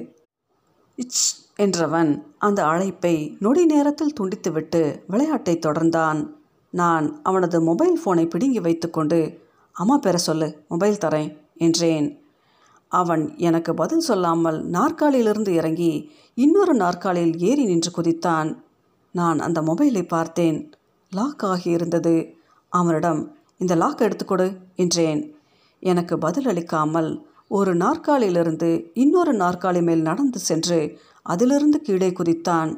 இட்ஸ் 0.98 1.28
என்றவன் 1.58 2.22
அந்த 2.38 2.66
அழைப்பை 2.66 3.36
நொடி 3.40 3.64
நேரத்தில் 3.64 4.12
துண்டித்துவிட்டு 4.20 5.00
விளையாட்டை 5.06 5.58
தொடர்ந்தான். 5.58 6.30
நான் 6.70 7.20
அவனது 7.22 7.60
மொபைல் 7.60 8.00
ஃபோனை 8.04 8.24
பிடுங்கி 8.28 8.60
வைத்துக்கொண்டு 8.60 9.42
அம்மா 9.72 9.96
பெற 9.98 10.16
சொல்லு 10.18 10.64
மொபைல் 10.68 10.98
தரேன் 11.04 11.36
என்றேன். 11.56 12.08
அவன் 12.88 13.38
எனக்கு 13.38 13.74
பதில் 13.74 13.98
சொல்லாமல் 13.98 14.58
நாற்காலியிலிருந்து 14.68 15.48
இறங்கி 15.48 16.12
இன்னொரு 16.34 16.74
நாற்காலியில் 16.74 17.38
ஏறி 17.38 17.64
நின்று 17.64 17.90
குதித்தான். 17.90 18.56
நான் 19.12 19.38
அந்த 19.38 19.62
மொபைலை 19.62 20.08
பார்த்தேன். 20.08 20.72
லாக் 21.10 21.42
ஆகியிருந்தது. 21.42 22.32
அவனிடம் 22.68 23.36
இந்த 23.58 23.74
லாக் 23.74 24.00
எடுத்துக்கொடு 24.00 24.56
என்றேன். 24.74 25.34
எனக்கு 25.80 26.16
பதிலளிக்காமல் 26.16 27.22
ஒரு 27.48 27.74
நாற்காலியிலிருந்து 27.74 28.90
இன்னொரு 28.94 29.32
நாற்காலி 29.32 29.82
மேல் 29.82 30.02
நடந்து 30.02 30.38
சென்று 30.38 30.98
அதிலிருந்து 31.26 31.78
கீழே 31.80 32.10
குதித்தான். 32.10 32.72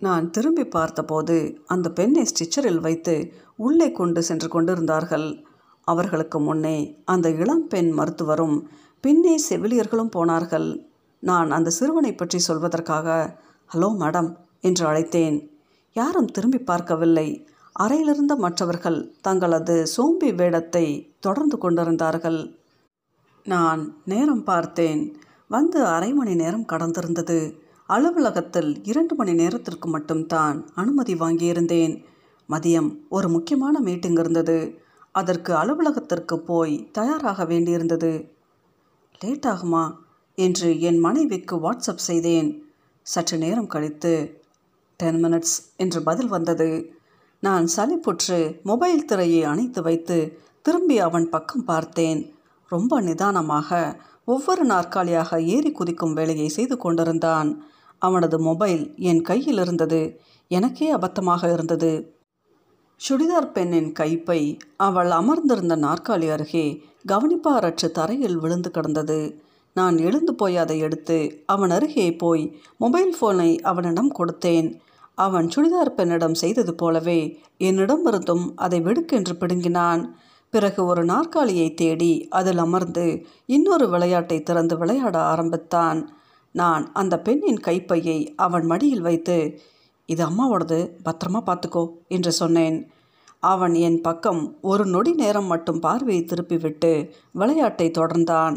நான் 0.00 0.30
திரும்பி 0.30 0.64
பார்த்தபோது 0.64 1.36
அந்த 1.66 1.90
பெண்ணை 1.90 2.24
ஸ்டிச்சரில் 2.30 2.80
வைத்து 2.80 3.14
உள்ளே 3.56 3.92
கொண்டு 3.92 4.22
சென்று 4.22 4.48
கொண்டிருந்தார்கள். 4.48 5.28
அவர்களுக்கு 5.84 6.38
முன்னே 6.40 6.76
அந்த 7.04 7.28
இளம்பெண் 7.42 7.90
மருத்துவரும் 7.90 8.56
பின்னே 9.00 9.34
செவிலியர்களும் 9.48 10.14
போனார்கள். 10.16 10.68
நான் 11.22 11.50
அந்த 11.50 11.68
சிறுவனை 11.70 12.12
பற்றி 12.14 12.38
சொல்வதற்காக 12.48 13.36
ஹலோ 13.70 13.88
மேடம் 14.00 14.30
என்று 14.60 14.84
அழைத்தேன். 14.90 15.36
யாரும் 15.96 16.32
திரும்பி 16.32 16.58
பார்க்கவில்லை. 16.58 17.28
அறையிலிருந்த 17.72 18.34
மற்றவர்கள் 18.36 18.98
தங்களது 19.20 19.76
சோம்பி 19.94 20.28
வேடத்தை 20.34 20.84
தொடர்ந்து 21.20 21.56
கொண்டிருந்தார்கள். 21.58 22.40
நான் 23.46 23.82
நேரம் 24.04 24.44
பார்த்தேன். 24.44 25.02
வந்து 25.48 25.84
அரை 25.84 26.12
மணி 26.12 26.34
நேரம் 26.34 26.66
கடந்திருந்தது. 26.68 27.58
அலுவலகத்தில் 27.86 28.84
இரண்டு 28.84 29.14
மணி 29.14 29.32
நேரத்திற்கு 29.32 29.88
மட்டும்தான் 29.88 30.68
அனுமதி 30.74 31.14
வாங்கியிருந்தேன். 31.14 32.04
மதியம் 32.48 32.96
ஒரு 33.08 33.28
முக்கியமான 33.28 33.80
மீட்டிங் 33.80 34.16
இருந்தது. 34.16 34.80
அதற்கு 35.12 35.54
அலுவலகத்திற்கு 35.54 36.40
போய் 36.40 36.88
தயாராக 36.92 37.44
வேண்டியிருந்தது. 37.44 38.28
லேட் 39.20 39.44
ஆகுமா? 39.44 39.92
என்று 40.34 40.80
என் 40.80 40.98
மனைவிக்கு 40.98 41.56
வாட்ஸ்அப் 41.56 41.96
செய்தேன். 41.96 42.72
சற்று 43.02 43.38
நேரம் 43.38 43.66
கழித்து 43.66 44.40
டென் 44.96 45.24
மினிட்ஸ் 45.24 45.76
என்று 45.76 46.02
பதில் 46.02 46.28
வந்தது. 46.28 46.94
நான் 47.40 47.68
சலிப்புற்று 47.76 48.62
மொபைல் 48.62 49.04
திரையை 49.04 49.44
அணைத்து 49.44 49.82
வைத்து 49.82 50.38
திரும்பி 50.62 50.98
அவன் 50.98 51.28
பக்கம் 51.28 51.64
பார்த்தேன். 51.64 52.34
ரொம்ப 52.68 53.00
நிதானமாக 53.00 54.00
ஒவ்வொரு 54.28 54.64
நாற்காலியாக 54.64 55.40
ஏறி 55.42 55.70
குதிக்கும் 55.72 56.12
வேலையை 56.12 56.48
செய்து 56.48 56.76
கொண்டிருந்தான். 56.76 57.64
அவனது 57.98 58.38
மொபைல் 58.40 58.94
என் 58.96 59.22
கையில் 59.22 59.58
இருந்தது. 59.58 60.20
எனக்கே 60.48 60.94
அபத்தமாக 60.94 61.52
இருந்தது. 61.52 61.92
சுடிதார் 63.00 63.52
பெண்ணின் 63.52 63.92
கைப்பை 63.98 64.40
அவள் 64.76 65.10
அமர்ந்திருந்த 65.10 65.76
நாற்காலி 65.76 66.28
அருகே 66.30 66.66
கவனிப்பாரற்று 67.08 67.90
தரையில் 67.90 68.36
விழுந்து 68.36 68.70
கிடந்தது. 68.70 69.44
நான் 69.74 69.96
எழுந்து 69.98 70.34
போய் 70.34 70.56
அதை 70.56 70.78
எடுத்து 70.78 71.42
அவன் 71.46 71.70
அருகே 71.70 72.16
போய் 72.16 72.44
மொபைல் 72.78 73.16
ஃபோனை 73.20 73.50
அவனிடம் 73.60 74.12
கொடுத்தேன். 74.18 74.68
அவன் 75.14 75.46
சுடிதார் 75.48 75.96
பெண்ணிடம் 75.96 76.34
செய்தது 76.34 76.74
போலவே 76.74 77.20
என்னிடமிருந்தும் 77.58 78.46
அதை 78.56 78.80
வெடுக்கென்று 78.80 79.36
பிடுங்கினான். 79.36 80.02
பிறகு 80.50 80.80
ஒரு 80.84 81.04
நாற்காலியை 81.04 81.68
தேடி 81.74 82.12
அதில் 82.28 82.58
அமர்ந்து 82.58 83.06
இன்னொரு 83.46 83.86
விளையாட்டை 83.88 84.42
திறந்து 84.42 84.74
விளையாட 84.78 85.16
ஆரம்பித்தான். 85.18 86.00
நான் 86.54 86.84
அந்த 86.92 87.14
பெண்ணின் 87.20 87.60
கைப்பையை 87.60 88.18
அவன் 88.36 88.66
மடியில் 88.66 89.00
வைத்து 89.00 89.38
இது 90.08 90.22
அம்மாவோடது 90.26 90.78
பத்திரமா 91.04 91.40
பார்த்துக்கோ 91.46 91.84
என்று 92.08 92.32
சொன்னேன். 92.32 92.76
அவன் 93.38 93.74
என் 93.74 94.00
பக்கம் 94.00 94.42
ஒரு 94.60 94.84
நொடி 94.86 95.12
நேரம் 95.12 95.46
மட்டும் 95.46 95.80
பார்வையை 95.80 96.22
திருப்பிவிட்டு 96.24 96.92
விளையாட்டை 97.32 97.90
தொடர்ந்தான். 97.90 98.56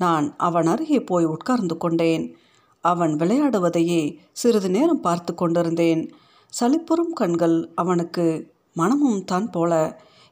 நான் 0.00 0.26
அவன் 0.36 0.66
அருகே 0.66 1.00
போய் 1.00 1.24
உட்கார்ந்து 1.24 1.76
கொண்டேன். 1.76 2.24
அவன் 2.84 3.12
விளையாடுவதையே 3.16 4.02
சிறிது 4.32 4.70
நேரம் 4.70 5.00
பார்த்து 5.00 5.34
கொண்டிருந்தேன். 5.34 6.02
சலிப்புறும் 6.52 7.12
கண்கள் 7.12 7.56
அவனுக்கு 7.74 8.26
மனமும் 8.72 9.24
தான் 9.24 9.50
போல 9.50 9.72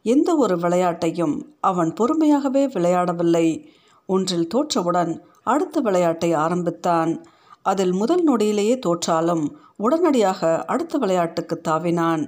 எந்த 0.03 0.37
ஒரு 0.37 0.59
விளையாட்டையும் 0.59 1.57
அவன் 1.61 1.93
பொறுமையாகவே 1.93 2.67
விளையாடவில்லை. 2.73 3.67
ஒன்றில் 4.07 4.49
தோற்றவுடன் 4.55 5.21
அடுத்த 5.43 5.81
விளையாட்டை 5.81 6.33
ஆரம்பித்தான். 6.33 7.25
அதில் 7.63 7.93
முதல் 7.93 8.29
நொடியிலேயே 8.29 8.79
தோற்றாலும் 8.79 9.51
உடனடியாக 9.77 10.65
அடுத்த 10.65 10.99
விளையாட்டுக்கு 10.99 11.61
தாவினான். 11.69 12.27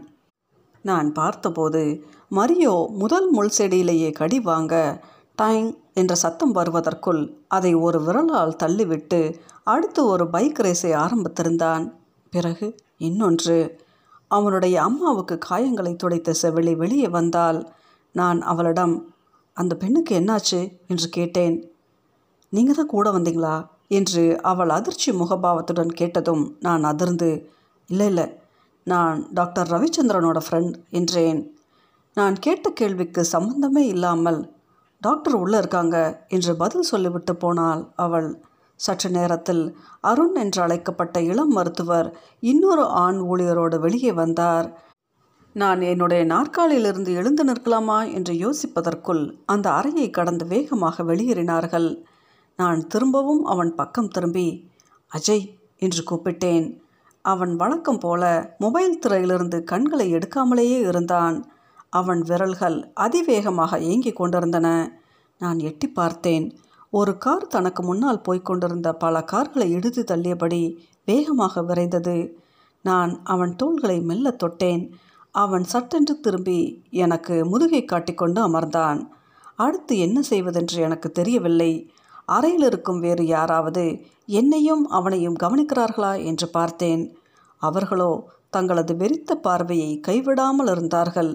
நான் 0.82 1.12
பார்த்தபோது 1.12 2.04
மரியோ 2.30 2.88
முதல் 2.88 3.30
முள் 3.30 3.48
செடியிலேயே 3.48 4.10
கடி 4.10 4.40
வாங்க 4.40 5.04
டைங் 5.34 5.78
என்ற 5.94 6.14
சத்தம் 6.14 6.54
வருவதற்குள் 6.54 7.36
அதை 7.48 7.74
ஒரு 7.74 8.02
விரலால் 8.02 8.56
தள்ளிவிட்டு 8.62 9.34
அடுத்து 9.62 10.06
ஒரு 10.06 10.28
பைக் 10.28 10.60
ரேஸை 10.62 10.94
ஆரம்பித்திருந்தான். 10.96 11.92
பிறகு 12.30 12.76
இன்னொன்று 12.98 13.82
அவனுடைய 14.33 14.77
அம்மாவுக்கு 14.83 15.35
காயங்களை 15.49 15.92
துடைத்த 15.95 16.35
செவிலி 16.42 16.73
வெளியே 16.77 17.09
வந்தால் 17.09 17.61
நான் 18.14 18.38
அவளிடம் 18.42 18.95
அந்த 19.57 19.73
பெண்ணுக்கு 19.77 20.12
என்னாச்சு? 20.21 20.61
என்று 20.88 21.09
கேட்டேன். 21.09 21.57
நீங்கள் 22.53 22.75
தான் 22.75 22.92
கூட 22.95 23.07
வந்தீங்களா? 23.11 23.57
என்று 23.88 24.23
அவள் 24.42 24.71
அதிர்ச்சி 24.71 25.11
முகபாவத்துடன் 25.12 25.92
கேட்டதும் 25.92 26.45
நான் 26.61 26.85
அதிர்ந்து 26.85 27.31
இல்லை 27.90 28.07
இல்லை 28.07 28.27
நான் 28.87 29.18
டாக்டர் 29.31 29.68
ரவிச்சந்திரனோட 29.68 30.38
ஃப்ரெண்ட் 30.47 30.77
என்றேன். 30.90 31.40
நான் 32.16 32.35
கேட்ட 32.38 32.71
கேள்விக்கு 32.71 33.23
சம்பந்தமே 33.35 33.83
இல்லாமல் 33.87 34.40
டாக்டர் 35.03 35.37
உள்ளே 35.37 35.59
இருக்காங்க 35.59 35.97
என்று 36.29 36.53
பதில் 36.57 36.90
சொல்லிவிட்டு 36.90 37.33
போனால் 37.37 37.83
அவள் 37.97 38.29
சற்று 38.85 39.09
நேரத்தில் 39.11 39.64
அருண் 40.01 40.35
என்று 40.35 40.61
அழைக்கப்பட்ட 40.62 41.16
இளம் 41.23 41.53
மருத்துவர் 41.53 42.09
இன்னொரு 42.40 42.85
ஆண் 42.85 43.18
ஊழியரோடு 43.33 43.77
வெளியே 43.79 44.12
வந்தார். 44.12 44.66
நான் 45.55 45.81
என்னுடைய 45.83 46.23
நாற்காலியிலிருந்து 46.25 47.12
எழுந்து 47.14 47.45
நிற்கலாமா? 47.45 47.99
என்று 48.05 48.35
யோசிப்பதற்குள் 48.35 49.23
அந்த 49.47 49.66
அறையை 49.71 50.11
கடந்து 50.11 50.45
வேகமாக 50.47 51.03
வெளியேறினார்கள். 51.03 51.88
நான் 52.59 52.87
திரும்பவும் 52.87 53.45
அவன் 53.45 53.75
பக்கம் 53.75 54.09
திரும்பி 54.09 54.47
அஜய் 55.11 55.47
என்று 55.79 56.03
கூப்பிட்டேன். 56.11 56.66
அவன் 57.25 57.53
வழக்கம் 57.57 57.99
போல 57.99 58.23
மொபைல் 58.59 58.99
திரையிலிருந்து 59.07 59.59
கண்களை 59.64 60.07
எடுக்காமலேயே 60.14 60.79
இருந்தான். 60.87 61.37
அவன் 61.90 62.21
விரல்கள் 62.21 62.79
அதிவேகமாக 62.95 63.79
இயங்கிக் 63.79 64.16
கொண்டிருந்தன. 64.16 64.68
நான் 65.38 65.59
எட்டி 65.59 65.88
பார்த்தேன். 65.88 66.47
ஒரு 66.92 67.18
கார் 67.18 67.46
தனக்கு 67.46 67.83
முன்னால் 67.83 68.24
போய்க்கொண்டிருந்த 68.28 68.92
பல 68.92 69.24
கார்களை 69.24 69.66
இடித்து 69.70 70.02
தள்ளியபடி 70.02 70.76
வேகமாக 71.05 71.62
விரைந்தது. 71.62 72.16
நான் 72.85 73.12
அவன் 73.24 73.57
தோள்களை 73.57 74.00
மெல்ல 74.00 74.37
தொட்டேன். 74.44 74.83
அவன் 75.35 75.64
சட்டென்று 75.64 76.20
திரும்பி 76.20 76.59
எனக்கு 76.90 77.44
முதுகை 77.44 77.85
காட்டிக்கொண்டு 77.85 78.40
அமர்ந்தான். 78.48 79.00
அடுத்து 79.57 79.98
என்ன 79.98 80.22
செய்வதென்று 80.22 80.81
எனக்கு 80.81 81.12
தெரியவில்லை. 81.12 81.72
அறையில் 82.24 82.62
இருக்கும் 82.62 83.00
வேறு 83.00 83.26
யாராவது 83.26 83.85
என்னையும் 84.26 84.85
அவனையும் 84.88 85.40
கவனிக்கிறார்களா 85.42 86.24
என்று 86.24 86.48
பார்த்தேன். 86.48 87.02
அவர்களோ 87.62 88.12
தங்களது 88.50 88.94
வெறித்த 88.94 89.35
பார்வையை 89.40 90.00
கைவிடாமல் 90.09 90.70
இருந்தார்கள். 90.70 91.33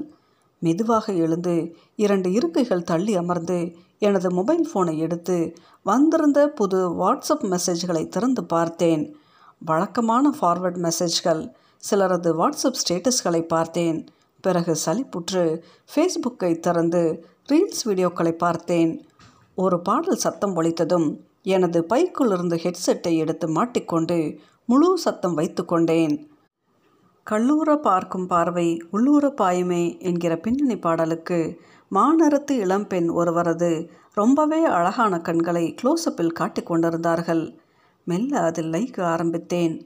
மெதுவாக 0.60 1.14
எழுந்து 1.14 1.56
இரண்டு 1.96 2.30
இருக்கைகள் 2.32 2.84
தள்ளி 2.84 3.16
அமர்ந்து 3.16 3.60
எனது 4.00 4.32
மொபைல் 4.32 4.70
ஃபோனை 4.74 4.98
எடுத்து 4.98 5.56
வந்திருந்த 5.84 6.50
புது 6.50 6.80
வாட்ஸ்அப் 7.04 7.46
மெசேஜ்களை 7.54 8.08
திறந்து 8.08 8.44
பார்த்தேன். 8.44 9.16
வழக்கமான 9.60 10.34
ஃபார்வர்ட் 10.42 10.80
மெசேஜ்கள் 10.86 11.42
சிலரது 11.84 12.32
வாட்ஸ்அப் 12.42 12.80
ஸ்டேட்டஸ்களை 12.82 13.42
பார்த்தேன். 13.42 14.06
பிறகு 14.42 14.78
சலிப்புற்று 14.86 15.62
ஃபேஸ்புக்கை 15.92 16.60
திறந்து 16.60 17.26
ரீல்ஸ் 17.52 17.82
வீடியோக்களை 17.86 18.32
பார்த்தேன். 18.32 19.06
ஒரு 19.56 19.82
பாடல் 19.82 20.16
சத்தம் 20.16 20.56
ஒழித்ததும் 20.56 21.08
எனது 21.44 21.86
பைக்குள்ளிருந்து 21.90 22.58
ஹெட்செட்டை 22.64 23.16
எடுத்து 23.16 23.48
மாட்டிக்கொண்டு 23.50 24.40
முழு 24.66 24.98
சத்தம் 24.98 25.34
வைத்து 25.34 25.66
கொண்டேன். 25.66 26.32
கல்லூர 27.28 27.76
பார்க்கும் 27.78 28.28
பார்வை 28.28 28.82
உள்ளூர 28.92 29.34
பாயுமே 29.38 30.00
என்கிற 30.00 30.38
பின்னணி 30.38 30.78
பாடலுக்கு 30.78 31.60
மாநிறத்து 31.96 32.52
இளம்பெண் 32.52 33.10
ஒருவரது 33.10 33.90
ரொம்பவே 34.14 34.64
அழகான 34.64 35.20
கண்களை 35.20 35.76
க்ளோஸ்அப்பில் 35.82 36.32
காட்டிக் 36.32 36.66
கொண்டிருந்தார்கள். 36.66 37.60
மெல்ல 38.04 38.40
அதில் 38.40 38.72
லைக்க 38.72 39.02
ஆரம்பித்தேன். 39.02 39.86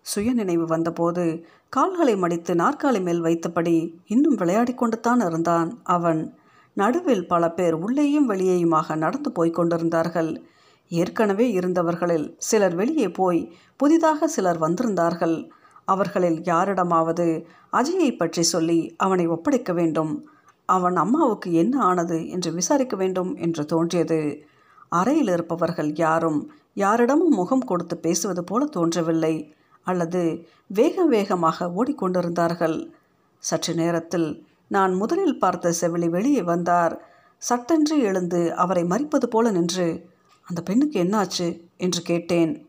சுயநினைவு 0.00 0.66
வந்தபோது 0.66 1.44
கால்களை 1.68 2.16
மடித்து 2.16 2.54
நாற்காலி 2.54 3.02
மேல் 3.02 3.22
வைத்தபடி 3.22 3.94
இன்னும் 4.06 4.34
விளையாடி 4.34 4.74
கொண்டுத்தான் 4.74 5.26
இருந்தான் 5.26 5.80
அவன். 5.82 6.34
நடுவில் 6.74 7.26
பல 7.26 7.50
பேர் 7.50 7.74
உள்ளேயும் 7.74 8.30
வெளியேயுமாக 8.30 8.96
நடந்து 8.96 9.32
போய்க் 9.32 9.54
கொண்டிருந்தார்கள். 9.54 10.42
ஏற்கனவே 10.88 11.52
இருந்தவர்களில் 11.52 12.34
சிலர் 12.38 12.74
வெளியே 12.74 13.08
போய் 13.08 13.56
புதிதாக 13.76 14.28
சிலர் 14.28 14.60
வந்திருந்தார்கள். 14.60 15.50
அவர்களில் 15.84 16.44
யாரிடமாவது 16.44 17.46
அஜயை 17.72 18.16
பற்றி 18.16 18.42
சொல்லி 18.42 18.94
அவனை 18.96 19.26
ஒப்படைக்க 19.26 19.72
வேண்டும். 19.72 20.28
அவன் 20.64 20.96
அம்மாவுக்கு 20.96 21.52
என்ன 21.52 21.80
ஆனது 21.80 22.28
என்று 22.28 22.52
விசாரிக்க 22.52 22.96
வேண்டும் 22.96 23.36
என்று 23.36 23.64
தோன்றியது. 23.64 24.46
அறையில் 24.88 25.28
இருப்பவர்கள் 25.28 25.94
யாரும் 25.94 26.52
யாரிடமும் 26.74 27.28
முகம் 27.28 27.64
கொடுத்து 27.64 27.96
பேசுவது 27.96 28.44
போல 28.44 28.64
தோன்றவில்லை. 28.64 29.54
அல்லது 29.82 30.46
வேக 30.66 31.04
வேகமாக 31.04 31.72
ஓடிக்கொண்டிருந்தார்கள். 31.76 32.90
சற்று 33.38 33.74
நேரத்தில் 33.74 34.46
நான் 34.68 34.94
முதலில் 34.94 35.38
பார்த்த 35.38 35.74
செவிலி 35.80 36.08
வெளியே 36.08 36.42
வந்தார். 36.42 37.02
சட்டென்று 37.38 37.98
எழுந்து 37.98 38.54
அவரை 38.54 38.84
மறிப்பது 38.84 39.26
போல 39.26 39.50
நின்று 39.50 40.10
அந்த 40.42 40.62
பெண்ணுக்கு 40.62 41.04
என்னாச்சு? 41.04 41.60
என்று 41.76 42.02
கேட்டேன். 42.02 42.66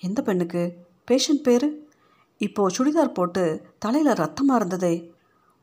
எந்த 0.00 0.22
பெண்ணுக்கு? 0.22 0.76
பேஷண்ட் 1.10 1.42
பேர்? 1.42 1.90
இப்போ 2.38 2.68
சுடிதார் 2.68 3.14
போட்டு 3.14 3.62
தலையில் 3.78 4.12
ரத்தமாக 4.12 4.58
இருந்ததே. 4.58 5.12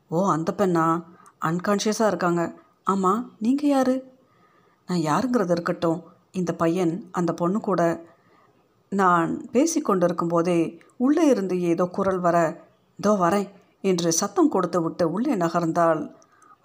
ஓ 0.08 0.30
அந்த 0.30 0.54
பெண்ணா? 0.58 1.04
அன்கான்ஷியஸாக 1.42 2.06
இருக்காங்க. 2.06 2.42
ஆமாம் 2.84 3.32
நீங்கள் 3.38 3.68
யார்? 3.68 3.94
நான் 4.88 4.98
யாருங்கிறது 4.98 5.50
இருக்கட்டும். 5.50 6.02
இந்த 6.30 6.52
பையன் 6.54 7.08
அந்த 7.12 7.34
பொண்ணு 7.34 7.60
கூட. 7.60 8.04
நான் 8.88 9.48
பேசிக்கொண்டிருக்கும் 9.52 10.28
போதே 10.28 10.80
உள்ளே 10.96 11.26
இருந்து 11.28 11.60
ஏதோ 11.60 11.84
குரல் 11.84 12.18
வர 12.18 12.64
இதோ 12.98 13.12
வரேன் 13.20 13.48
என்று 13.80 14.12
சத்தம் 14.12 14.48
கொடுத்து 14.48 14.82
விட்டு 14.82 15.12
உள்ளே 15.12 15.34
நகர்ந்தாள். 15.34 16.10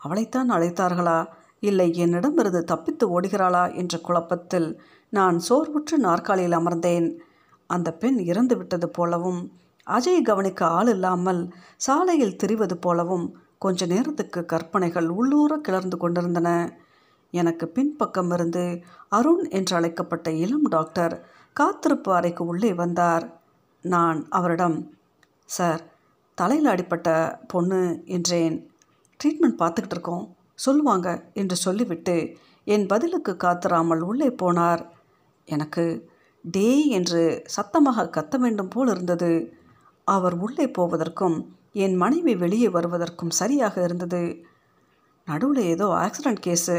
அவளைத்தான் 0.03 0.49
அழைத்தார்களா? 0.51 1.27
இல்லை 1.59 1.95
என்னிடமிருந்து 1.95 2.63
தப்பித்து 2.63 3.21
ஓடுகிறாளா? 3.21 3.75
என்ற 3.75 3.97
குழப்பத்தில் 3.97 4.81
நான் 5.09 5.37
சோர்வுற்று 5.49 5.97
நாற்காலியில் 5.97 6.57
அமர்ந்தேன். 6.57 7.07
அந்த 7.67 7.93
பெண் 7.93 8.17
இறந்து 8.17 8.57
விட்டது 8.57 8.89
போலவும் 8.89 9.51
அஜய் 9.87 10.21
கவனிக்க 10.21 10.61
ஆள் 10.67 10.87
இல்லாமல் 10.87 11.53
சாலையில் 11.77 12.37
திரிவது 12.43 12.73
போலவும் 12.73 13.25
கொஞ்ச 13.61 13.85
நேரத்துக்கு 13.85 14.45
கற்பனைகள் 14.45 15.07
உள்ளூர 15.09 15.53
கிளர்ந்து 15.57 15.97
கொண்டிருந்தன. 15.97 16.49
எனக்கு 17.33 17.65
பின்பக்கம் 17.67 18.31
இருந்து 18.31 18.63
அருண் 19.09 19.43
என்று 19.49 19.73
அழைக்கப்பட்ட 19.75 20.27
இளம் 20.43 20.67
டாக்டர் 20.69 21.15
காத்திருப்பு 21.53 22.11
அறைக்கு 22.13 22.43
உள்ளே 22.45 22.71
வந்தார். 22.73 23.25
நான் 23.83 24.19
அவரிடம் 24.29 24.77
சார் 25.49 25.81
தலையில் 26.37 26.65
அடிப்பட்ட 26.65 27.09
பொண்ணு 27.47 27.81
என்றேன். 28.05 28.55
ட்ரீட்மெண்ட் 29.19 29.59
பார்த்துக்கிட்டு 29.61 29.95
இருக்கோம். 29.97 30.25
சொல்லுவாங்க 30.55 31.07
என்று 31.33 31.55
சொல்லிவிட்டு 31.55 32.15
என் 32.67 32.85
பதிலுக்கு 32.85 33.33
காத்திராமல் 33.43 34.01
உள்ளே 34.01 34.29
போனார். 34.43 34.83
எனக்கு 35.47 35.85
டே 36.45 36.69
என்று 36.87 37.21
சத்தமாக 37.45 38.09
கத்த 38.15 38.37
வேண்டும் 38.37 38.67
போல் 38.67 38.87
இருந்தது. 38.87 39.31
அவர் 40.07 40.35
உள்ளே 40.35 40.65
போவதற்கும் 40.67 41.37
என் 41.75 41.95
மனைவி 41.95 42.35
வெளியே 42.35 42.67
வருவதற்கும் 42.69 43.29
சரியாக 43.29 43.83
இருந்தது. 43.83 44.45
நடுவில் 45.27 45.61
ஏதோ 45.63 45.85
ஆக்சிடெண்ட் 45.85 46.41
கேஸு 46.45 46.75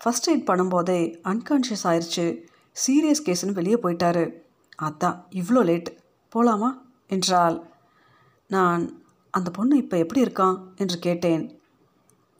ஃபஸ்ட் 0.00 0.28
எய்ட் 0.30 0.48
பண்ணும்போதே 0.50 1.00
அன்கான்ஷியஸ் 1.24 1.84
ஆயிடுச்சு 1.84 2.26
சீரியஸ் 2.76 3.24
கேஸ்னு 3.26 3.52
வெளியே 3.52 3.74
போயிட்டாரு. 3.74 4.24
அதான் 4.82 5.18
இவ்வளோ 5.30 5.62
லேட் 5.64 5.90
போகலாமா 6.28 6.70
என்றால் 7.06 7.56
நான் 8.46 9.02
அந்த 9.30 9.50
பொண்ணு 9.50 9.76
இப்போ 9.76 9.96
எப்படி 9.98 10.22
இருக்கான் 10.22 10.58
என்று 10.76 10.98
கேட்டேன். 10.98 11.60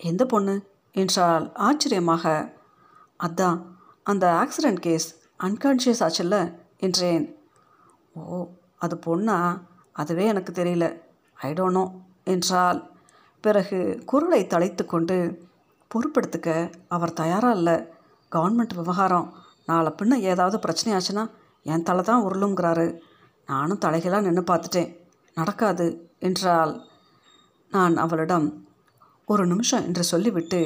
எந்த 0.00 0.26
பொண்ணு? 0.26 0.54
என்றால் 0.94 1.52
ஆச்சரியமாக. 1.52 2.54
அதான் 3.20 3.58
அந்த 4.02 4.26
ஆக்சிடெண்ட் 4.42 4.80
கேஸ் 4.80 5.08
அன்கான்ஷியஸ் 5.42 6.02
ஆச்சுல்ல? 6.06 6.36
என்றேன். 6.78 7.26
ஓ 8.14 8.46
அது 8.76 8.96
பொண்ணா? 9.06 9.38
அதுவே 9.92 10.24
எனக்கு 10.24 10.52
தெரியல. 10.52 10.86
ஐ 11.38 11.50
டோன்ட் 11.58 11.78
நோ 11.78 11.84
என்றால் 12.32 12.78
பிறகு 13.44 13.78
குரலை 14.10 14.40
தழைத்து 14.52 14.84
கொண்டு 14.84 15.16
பொறுப்பெடுத்துக்க 15.90 16.50
அவர் 16.94 17.18
தயாராக 17.20 17.58
இல்லை? 17.58 17.76
கவர்மெண்ட் 18.32 18.74
விவகாரம். 18.78 19.28
நாளை 19.64 19.90
பின்ன 19.98 20.18
ஏதாவது 20.30 20.56
பிரச்சனை 20.58 20.90
ஆச்சுன்னா 20.96 21.24
என் 21.66 21.86
தலை 21.88 22.02
தான் 22.04 22.24
உருளுங்கிறாரு 22.26 22.86
நானும் 23.48 23.82
தலைகளாக 23.84 24.26
நின்று 24.26 24.44
பார்த்துட்டேன். 24.50 24.90
நடக்காது 25.36 25.86
என்றால் 26.28 26.72
நான் 27.72 27.96
அவளிடம் 28.04 28.46
ஒரு 29.28 29.44
நிமிஷம் 29.46 29.86
என்று 29.88 30.04
சொல்லிவிட்டு 30.12 30.60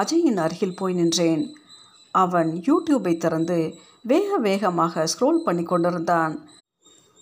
அஜயின் 0.00 0.40
அருகில் 0.44 0.78
போய் 0.78 0.98
நின்றேன். 1.00 1.42
அவன் 2.14 2.50
யூடியூப்பை 2.68 3.14
திறந்து 3.16 3.58
வேக 4.12 4.38
வேகமாக 4.46 5.04
ஸ்க்ரோல் 5.12 5.44
பண்ணி 5.46 5.64
கொண்டிருந்தான். 5.64 6.34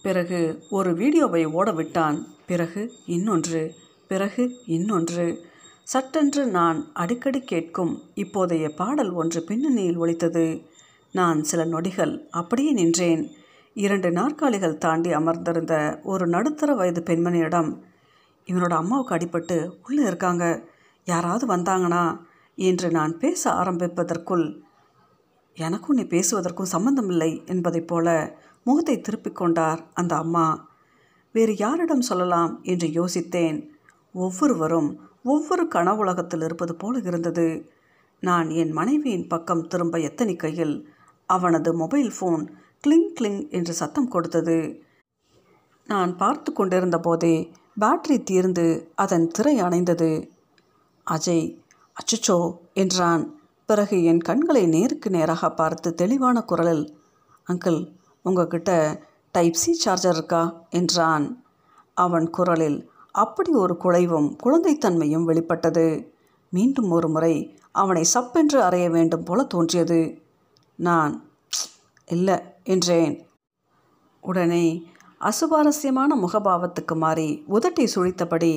பிறகு 0.04 0.40
ஒரு 0.78 0.90
வீடியோவை 0.94 1.42
ஓட 1.58 1.70
விட்டான். 1.72 2.18
பிறகு 2.46 2.92
இன்னொன்று 3.06 3.74
பிறகு 4.08 4.56
இன்னொன்று. 4.66 5.44
சட்டென்று 5.84 6.46
நான் 6.46 6.92
அடிக்கடி 6.92 7.40
கேட்கும் 7.40 8.02
இப்போதைய 8.14 8.68
பாடல் 8.68 9.10
ஒன்று 9.10 9.42
பின்னணியில் 9.42 10.00
ஒழித்தது 10.00 10.66
நான் 11.12 11.44
சில 11.44 11.64
நொடிகள் 11.64 12.28
அப்படியே 12.30 12.72
நின்றேன். 12.72 13.30
இரண்டு 13.74 14.10
நாற்காலிகள் 14.10 14.78
தாண்டி 14.78 15.12
அமர்ந்திருந்த 15.12 16.00
ஒரு 16.02 16.26
நடுத்தர 16.26 16.74
வயது 16.74 17.02
பெண்மணியிடம் 17.02 17.80
இவனோட 18.46 18.72
அம்மாவுக்கு 18.72 19.14
அடிபட்டு 19.14 19.72
உள்ளே 19.88 20.02
இருக்காங்க. 20.02 20.62
யாராவது 21.04 21.46
வந்தாங்கன்னா? 21.46 22.18
என்று 22.56 22.90
நான் 22.90 23.18
பேச 23.18 23.50
ஆரம்பிப்பதற்குள் 23.50 24.60
எனக்கும் 25.54 25.96
நீ 25.96 26.02
பேசுவதற்கும் 26.02 26.62
சம்பந்தமில்லை 26.62 27.42
என்பதைப் 27.46 27.88
போல 27.88 28.36
முகத்தை 28.64 29.00
திருப்பிக் 29.00 29.36
கொண்டார் 29.36 29.84
அந்த 29.94 30.16
அம்மா. 30.16 30.74
வேறு 31.36 31.54
யாரிடம் 31.56 32.08
சொல்லலாம் 32.10 32.52
என்று 32.62 32.88
யோசித்தேன். 32.98 33.58
ஒவ்வொருவரும் 34.14 34.90
ஒவ்வொரு 35.24 35.64
கனவுலகத்தில் 35.74 36.44
இருப்பது 36.44 36.74
போல 36.74 37.00
இருந்தது. 37.04 37.46
நான் 38.22 38.48
என் 38.60 38.72
மனைவியின் 38.72 39.26
பக்கம் 39.26 39.66
திரும்ப 39.66 39.96
எத்தனிக்கையில் 39.98 40.76
அவனது 41.28 41.70
மொபைல் 41.74 42.10
ஃபோன் 42.16 42.42
கிளிங் 42.84 43.10
கிளிங் 43.12 43.40
என்று 43.50 43.72
சத்தம் 43.72 44.08
கொடுத்தது. 44.08 44.58
நான் 45.86 46.12
பார்த்து 46.16 46.50
கொண்டிருந்த 46.52 46.98
போதே 46.98 47.34
பேட்டரி 47.80 48.16
தீர்ந்து 48.22 48.66
அதன் 48.94 49.26
திரை 49.28 49.54
அணைந்தது. 49.62 50.10
அஜய் 51.06 51.46
அச்சச்சோ 51.96 52.38
என்றான். 52.74 53.24
பிறகு 53.68 53.96
என் 54.04 54.22
கண்களை 54.28 54.62
நேருக்கு 54.66 55.08
நேராக 55.10 55.50
பார்த்து 55.52 55.88
தெளிவான 55.94 56.36
குரலில் 56.42 56.84
அங்கிள் 57.46 57.80
உங்ககிட்ட 58.24 58.70
டைப் 59.36 59.58
சி 59.62 59.72
சார்ஜர் 59.74 60.14
இருக்கா? 60.14 60.42
என்றான். 60.70 61.26
அவன் 61.96 62.30
குரலில் 62.30 62.90
அப்படி 63.14 63.50
ஒரு 63.52 63.74
குலைவும் 63.84 64.28
குழந்தைத்தன்மையும் 64.44 65.24
வெளிப்பட்டது. 65.24 66.14
மீண்டும் 66.52 66.90
ஒரு 66.90 67.08
முறை 67.08 67.34
அவனை 67.72 68.02
சப்பென்று 68.14 68.58
அறைய 68.68 68.86
வேண்டும் 68.90 69.24
போல 69.24 69.44
தோன்றியது. 69.44 70.00
நான் 70.78 71.14
இல்லை 72.08 72.36
என்றேன். 72.64 73.14
உடனே 74.20 74.64
அசுவாரஸ்யமான 75.20 76.10
முகபாவத்துக்கு 76.14 76.94
மாறி 76.94 77.28
உதட்டை 77.50 77.86
சுழித்தபடி 77.94 78.52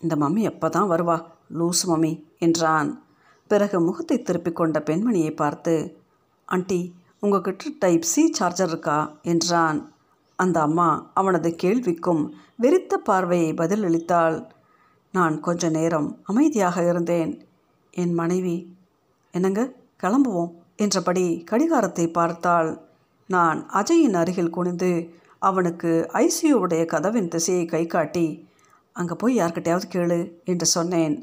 இந்த 0.00 0.14
மம்மி 0.16 0.42
எப்போ 0.42 0.68
தான் 0.68 0.90
வருவா? 0.90 1.16
லூஸ் 1.58 1.82
மம்மி 1.86 2.12
என்றான். 2.38 2.90
பிறகு 3.50 3.80
முகத்தை 3.80 4.18
திருப்பிக் 4.22 4.56
கொண்ட 4.56 4.78
பெண்மணியை 4.86 5.32
பார்த்து 5.36 5.74
ஆண்டி 6.48 6.80
உங்ககிட்ட 7.22 7.70
டைப் 7.78 8.02
சி 8.02 8.32
சார்ஜர் 8.32 8.68
இருக்கா? 8.68 9.16
என்றான். 9.22 9.92
அந்த 10.36 10.60
அம்மா 10.60 11.10
அவனது 11.14 11.56
கேள்விக்கும் 11.62 12.22
வெறித்த 12.62 12.94
பார்வையை 13.04 13.52
பதிலளித்தாள். 13.52 14.46
நான் 15.12 15.40
கொஞ்ச 15.40 15.68
நேரம் 15.68 16.20
அமைதியாக 16.24 16.88
இருந்தேன். 16.88 17.32
என் 17.90 18.14
மனைவி 18.14 18.56
என்னங்க 19.30 19.72
கிளம்புவோம் 20.02 20.52
என்றபடி 20.76 21.44
கடிகாரத்தை 21.50 22.06
பார்த்தாள். 22.08 22.70
நான் 23.26 23.66
அஜயின் 23.72 24.14
அருகில் 24.14 24.50
குனிந்து 24.50 24.92
அவனுக்கு 25.38 26.08
ஐசியூவுடைய 26.12 26.84
கதவின் 26.84 27.28
திசையை 27.28 27.64
கை 27.64 27.86
காட்டி 27.86 28.26
அங்கே 28.92 29.14
போய் 29.14 29.38
யார்கிட்டையாவது 29.38 29.86
கேளு 29.94 30.32
என்று 30.44 30.66
சொன்னேன். 30.66 31.14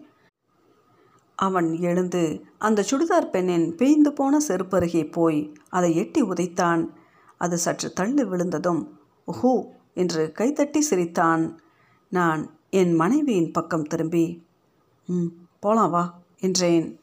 அவன் 1.39 1.73
எழுந்து 1.79 2.45
அந்த 2.57 2.85
சுடிதார் 2.91 3.29
பெண்ணின் 3.29 3.75
பேய்ந்து 3.75 4.09
போன 4.09 4.37
செருப்பருகே 4.47 5.11
போய் 5.11 5.53
அதை 5.69 5.95
எட்டி 5.95 6.23
உதைத்தான். 6.23 6.89
அது 7.37 7.57
சற்று 7.57 7.93
தள்ளி 7.93 8.23
விழுந்ததும் 8.23 8.97
ஓஹோ! 9.25 9.65
என்று 9.93 10.33
கைத்தட்டி 10.37 10.79
சிரித்தான். 10.79 11.59
நான் 12.09 12.59
என் 12.69 12.93
மனைவியின் 12.93 13.51
பக்கம் 13.51 13.83
திரும்பி. 13.83 14.47
ம் 15.05 15.29
போலாம் 15.59 15.91
வா 15.91 16.21
என்றேன். 16.39 16.98